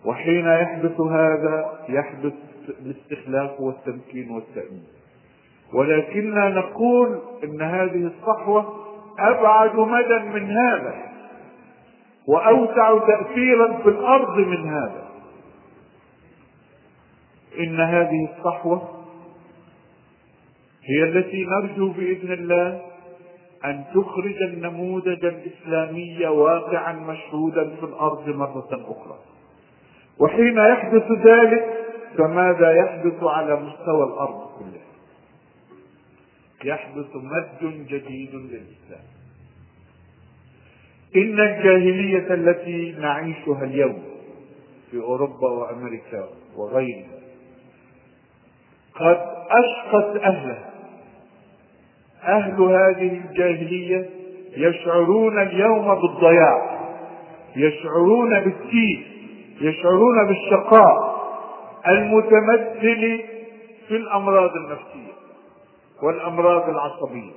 وحين 0.05 0.47
يحدث 0.47 1.01
هذا 1.01 1.85
يحدث 1.89 2.33
الاستخلاف 2.69 3.61
والتمكين 3.61 4.31
والتأمين. 4.31 4.85
ولكننا 5.75 6.49
نقول 6.49 7.21
إن 7.45 7.63
هذه 7.63 8.07
الصحوة 8.07 8.85
أبعد 9.19 9.77
مدى 9.77 10.19
من 10.19 10.51
هذا. 10.51 11.14
وأوسع 12.29 12.99
تاثيرا 12.99 13.83
في 13.83 13.89
الأرض 13.89 14.39
من 14.39 14.69
هذا. 14.69 15.05
إن 17.59 17.81
هذه 17.81 18.29
الصحوة 18.33 19.05
هي 20.85 21.03
التي 21.05 21.45
نرجو 21.45 21.93
بإذن 21.93 22.33
الله 22.33 22.83
أن 23.65 23.85
تخرج 23.95 24.43
النموذج 24.43 25.25
الإسلامي 25.25 26.27
واقعا 26.27 26.93
مشهودا 26.93 27.77
في 27.77 27.83
الأرض 27.83 28.29
مرة 28.29 28.69
أخرى. 28.73 29.19
وحين 30.19 30.59
يحدث 30.59 31.11
ذلك 31.11 31.87
فماذا 32.19 32.73
يحدث 32.73 33.23
على 33.23 33.57
مستوى 33.57 34.05
الأرض 34.05 34.49
كلها؟ 34.59 34.85
يحدث 36.65 37.17
مد 37.17 37.87
جديد 37.89 38.35
للإسلام. 38.35 39.14
إن 41.17 41.41
الجاهلية 41.41 42.35
التي 42.35 42.95
نعيشها 43.01 43.65
اليوم 43.65 44.03
في 44.91 45.01
أوروبا 45.01 45.49
وأمريكا 45.51 46.29
وغيرها 46.57 47.15
قد 48.95 49.21
أشقت 49.51 50.17
أهلها. 50.17 50.71
أهل 52.25 52.63
هذه 52.63 53.21
الجاهلية 53.25 54.11
يشعرون 54.57 55.39
اليوم 55.43 55.95
بالضياع 55.95 56.81
يشعرون 57.57 58.41
بالتيه 58.41 59.03
يشعرون 59.61 60.27
بالشقاء 60.27 61.15
المتمثل 61.89 63.23
في 63.89 63.97
الأمراض 63.97 64.51
النفسية 64.57 65.13
والأمراض 66.03 66.69
العصبية 66.69 67.33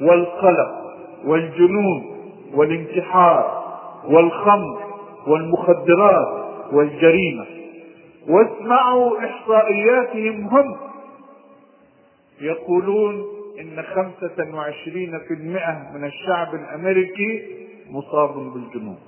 والقلق 0.00 0.94
والجنون 1.24 2.17
والانتحار 2.54 3.64
والخمر 4.04 4.88
والمخدرات 5.26 6.48
والجريمة. 6.72 7.46
واسمعوا 8.28 9.18
إحصائياتهم 9.24 10.46
هم. 10.46 10.76
يقولون 12.40 13.24
في 15.18 15.34
المئة 15.34 15.90
من 15.94 16.04
الشعب 16.04 16.54
الأمريكي 16.54 17.42
مصاب 17.90 18.34
بالجنون. 18.34 18.98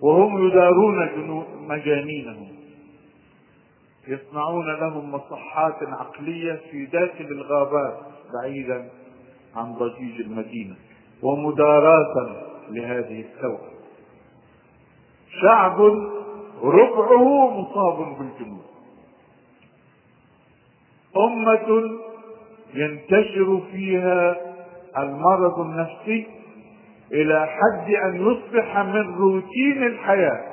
وهم 0.00 0.46
يدارون 0.46 1.08
مجانينهم. 1.68 2.48
يصنعون 4.08 4.66
لهم 4.66 5.12
مصحات 5.12 5.82
عقلية 5.82 6.60
في 6.70 6.86
داخل 6.86 7.24
الغابات 7.24 7.98
بعيدا 8.34 8.88
عن 9.56 9.72
ضجيج 9.74 10.20
المدينة 10.20 10.74
ومداراة 11.22 12.14
لهذه 12.70 13.20
الثورة. 13.20 13.70
شعب 15.42 15.80
ربعه 16.62 17.50
مصاب 17.60 18.18
بالجنون. 18.18 18.62
أمة 21.16 21.98
ينتشر 22.74 23.60
فيها 23.72 24.36
المرض 24.98 25.60
النفسي 25.60 26.26
إلى 27.12 27.46
حد 27.46 27.90
أن 27.94 28.26
يصبح 28.26 28.78
من 28.78 29.14
روتين 29.16 29.82
الحياة 29.86 30.44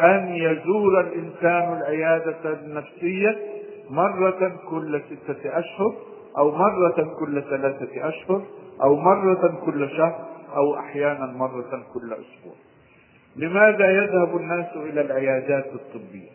أن 0.00 0.28
يزور 0.34 1.00
الإنسان 1.00 1.78
العيادة 1.78 2.52
النفسية 2.60 3.38
مرة 3.90 4.52
كل 4.70 5.00
ستة 5.10 5.58
أشهر 5.58 5.94
أو 6.38 6.50
مرة 6.50 7.14
كل 7.18 7.42
ثلاثة 7.42 8.08
أشهر 8.08 8.42
أو 8.82 8.96
مرة 8.96 9.60
كل 9.64 9.88
شهر 9.96 10.24
أو 10.56 10.78
أحيانا 10.78 11.26
مرة 11.26 11.82
كل 11.94 12.12
أسبوع. 12.12 12.54
لماذا 13.36 13.90
يذهب 13.90 14.36
الناس 14.36 14.76
إلى 14.76 15.00
العيادات 15.00 15.66
الطبية؟ 15.66 16.28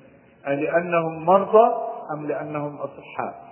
ألأنهم 0.48 1.26
مرضى 1.26 1.74
أم 2.14 2.26
لأنهم 2.28 2.76
أصحاء؟ 2.76 3.52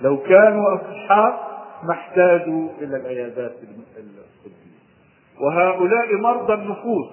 لو 0.00 0.22
كانوا 0.22 0.74
أصحاء 0.74 1.54
ما 1.82 1.92
احتاجوا 1.92 2.68
إلى 2.80 2.96
العيادات 2.96 3.52
الطبية. 3.52 4.74
وهؤلاء 5.40 6.16
مرضى 6.16 6.54
النفوس 6.54 7.08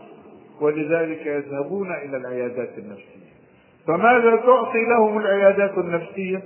ولذلك 0.62 1.26
يذهبون 1.26 1.92
إلى 1.92 2.18
العيادات 2.18 2.78
النفسية. 2.78 3.32
فماذا 3.88 4.36
تعطي 4.36 4.86
لهم 4.90 5.18
العيادات 5.18 5.78
النفسية؟ 5.78 6.42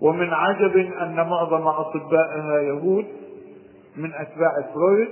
ومن 0.00 0.32
عجب 0.32 0.76
أن 0.76 1.14
معظم 1.14 1.66
أطبائها 1.68 2.60
يهود 2.60 3.06
من 3.96 4.12
أتباع 4.14 4.52
فرويد 4.74 5.08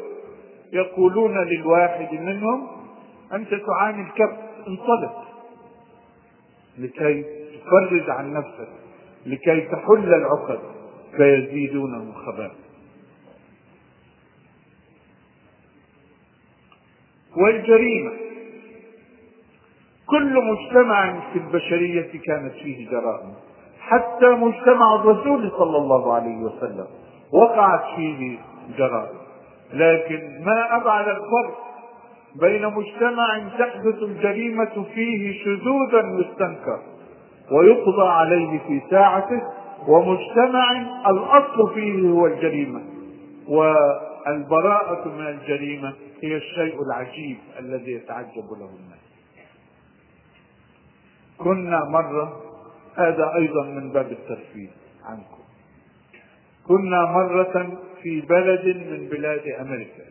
يقولون 0.72 1.38
للواحد 1.38 2.12
منهم 2.12 2.66
أنت 3.32 3.54
تعاني 3.54 4.02
الكبت 4.02 4.38
انطلق 4.68 5.24
لكي 6.78 7.24
تفرج 7.64 8.10
عن 8.10 8.32
نفسك 8.32 8.68
لكي 9.26 9.60
تحل 9.60 10.14
العقد 10.14 10.58
فيزيدونه 11.16 12.12
خباث 12.12 12.52
والجريمة 17.36 18.12
كل 20.06 20.44
مجتمع 20.44 21.32
في 21.32 21.38
البشرية 21.38 22.20
كانت 22.24 22.52
فيه 22.52 22.90
جرائم. 22.90 23.34
حتى 23.88 24.28
مجتمع 24.28 24.94
الرسول 24.94 25.50
صلى 25.58 25.76
الله 25.76 26.14
عليه 26.14 26.36
وسلم. 26.36 26.86
وقعت 27.32 27.84
فيه 27.96 28.38
جرائم. 28.78 29.18
لكن 29.72 30.44
ما 30.44 30.76
أبعد 30.76 31.08
الفرق 31.08 31.58
بين 32.40 32.66
مجتمع 32.66 33.38
تحدث 33.58 34.02
الجريمة 34.02 34.84
فيه 34.94 35.44
شذوذا 35.44 36.00
يستنكر 36.20 36.80
ويقضى 37.52 38.08
عليه 38.08 38.58
في 38.58 38.80
ساعته 38.90 39.42
ومجتمع 39.88 40.72
الأصل 41.10 41.74
فيه 41.74 42.08
هو 42.08 42.26
الجريمة. 42.26 42.80
والبراءة 43.48 45.08
من 45.08 45.26
الجريمة 45.26 45.92
هي 46.22 46.36
الشيء 46.36 46.82
العجيب 46.82 47.36
الذي 47.58 47.92
يتعجب 47.92 48.52
له 48.58 48.70
الناس. 48.80 49.08
كنا 51.38 51.84
مرة 51.84 52.47
هذا 52.98 53.32
أيضا 53.36 53.64
من 53.66 53.92
باب 53.92 54.12
الترفيه 54.12 54.68
عنكم. 55.04 55.42
كنا 56.68 57.04
مرة 57.04 57.78
في 58.02 58.20
بلد 58.20 58.66
من 58.66 59.08
بلاد 59.08 59.42
أمريكا 59.60 60.04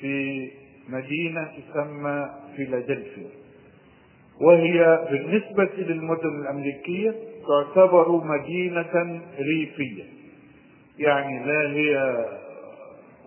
في 0.00 0.50
مدينة 0.88 1.48
تسمى 1.72 2.30
فيلادلفيا 2.56 3.28
وهي 4.40 5.06
بالنسبة 5.10 5.70
للمدن 5.78 6.40
الأمريكية 6.40 7.14
تعتبر 7.48 8.24
مدينة 8.24 9.20
ريفية 9.38 10.04
يعني 10.98 11.46
لا 11.46 11.70
هي 11.70 12.24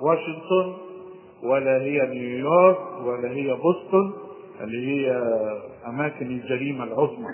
واشنطن 0.02 0.78
ولا 1.44 1.82
هي 1.82 2.08
نيويورك 2.08 3.02
ولا 3.02 3.30
هي 3.30 3.58
بoston 3.58 4.30
اللي 4.62 4.88
هي 4.88 5.12
أماكن 5.88 6.26
الجريمة 6.26 6.84
العظمى. 6.84 7.28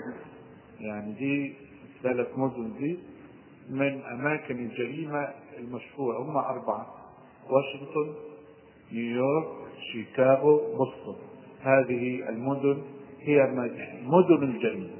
يعني 0.80 1.12
دي 1.12 1.54
ثلاث 2.02 2.26
مدن 2.36 2.72
دي 2.78 2.98
من 3.70 4.02
أماكن 4.02 4.58
الجريمة 4.58 5.28
المشهورة. 5.58 6.18
هم 6.18 6.36
أربعة 6.36 6.86
واشنطن 7.50 8.14
نيويورك 8.92 9.46
شيكاغو 9.92 10.56
بوسطن. 10.76 11.22
هذه 11.62 12.28
المدن 12.28 12.82
هي 13.20 13.42
مدن 14.02 14.42
الجريمة. 14.42 14.90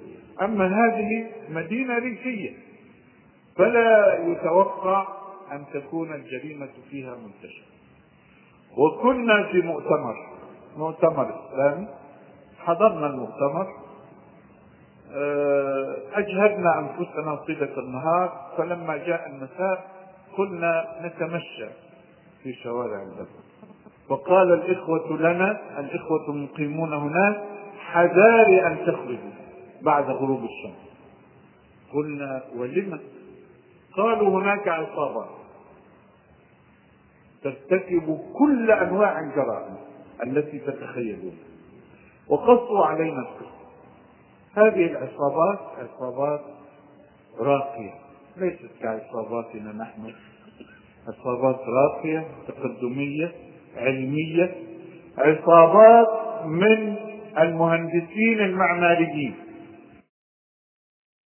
أما 0.43 0.67
هذه 0.67 1.31
مدينة 1.51 1.99
ريفية 1.99 2.51
فلا 3.57 4.19
يتوقع 4.27 5.07
أن 5.53 5.65
تكون 5.75 6.13
الجريمة 6.15 6.69
فيها 6.91 7.17
منتشرة. 7.17 7.67
وكنا 8.79 9.49
في 9.53 9.63
مؤتمر 9.63 10.17
مؤتمر 10.77 11.49
إسلامي 11.49 11.89
حضرنا 12.59 13.07
المؤتمر. 13.07 13.86
أجهدنا 16.15 16.79
أنفسنا 16.79 17.35
طيلة 17.35 17.79
النهار 17.79 18.51
فلما 18.59 18.97
جاء 18.97 19.29
المساء 19.29 19.91
قلنا 20.39 20.85
نتمشى 21.03 21.69
في 22.43 22.53
شوارع 22.53 23.03
البلد 23.03 23.27
وقال 24.09 24.53
الإخوة 24.53 25.17
لنا 25.21 25.81
الإخوة 25.81 26.29
المقيمون 26.29 26.93
هناك 26.93 27.43
حذار 27.79 28.67
أن 28.67 28.79
تخرجوا 28.87 29.31
بعد 29.83 30.11
غروب 30.11 30.45
الشمس. 30.45 30.87
قلنا 31.93 32.43
ولم؟ 32.57 33.01
قالوا 33.97 34.41
هناك 34.41 34.69
عصابات 34.69 35.29
ترتكب 37.43 38.19
كل 38.39 38.71
أنواع 38.71 39.21
الجرائم 39.21 39.77
التي 40.23 40.59
تتخيلون. 40.59 41.37
وقصوا 42.29 42.87
علينا 42.87 43.21
القصة. 43.21 43.56
هذه 44.57 44.87
العصابات 44.87 45.59
عصابات 45.79 46.41
راقية. 47.39 47.95
ليست 48.37 48.71
كعصاباتنا 48.83 49.73
نحن. 49.73 50.15
عصابات 51.09 51.61
راقية 51.69 52.25
تقدمية 52.49 53.33
علمية. 53.77 54.55
عصابات 55.19 56.45
من 56.45 56.97
المهندسين 57.39 58.41
المعماريين. 58.41 59.35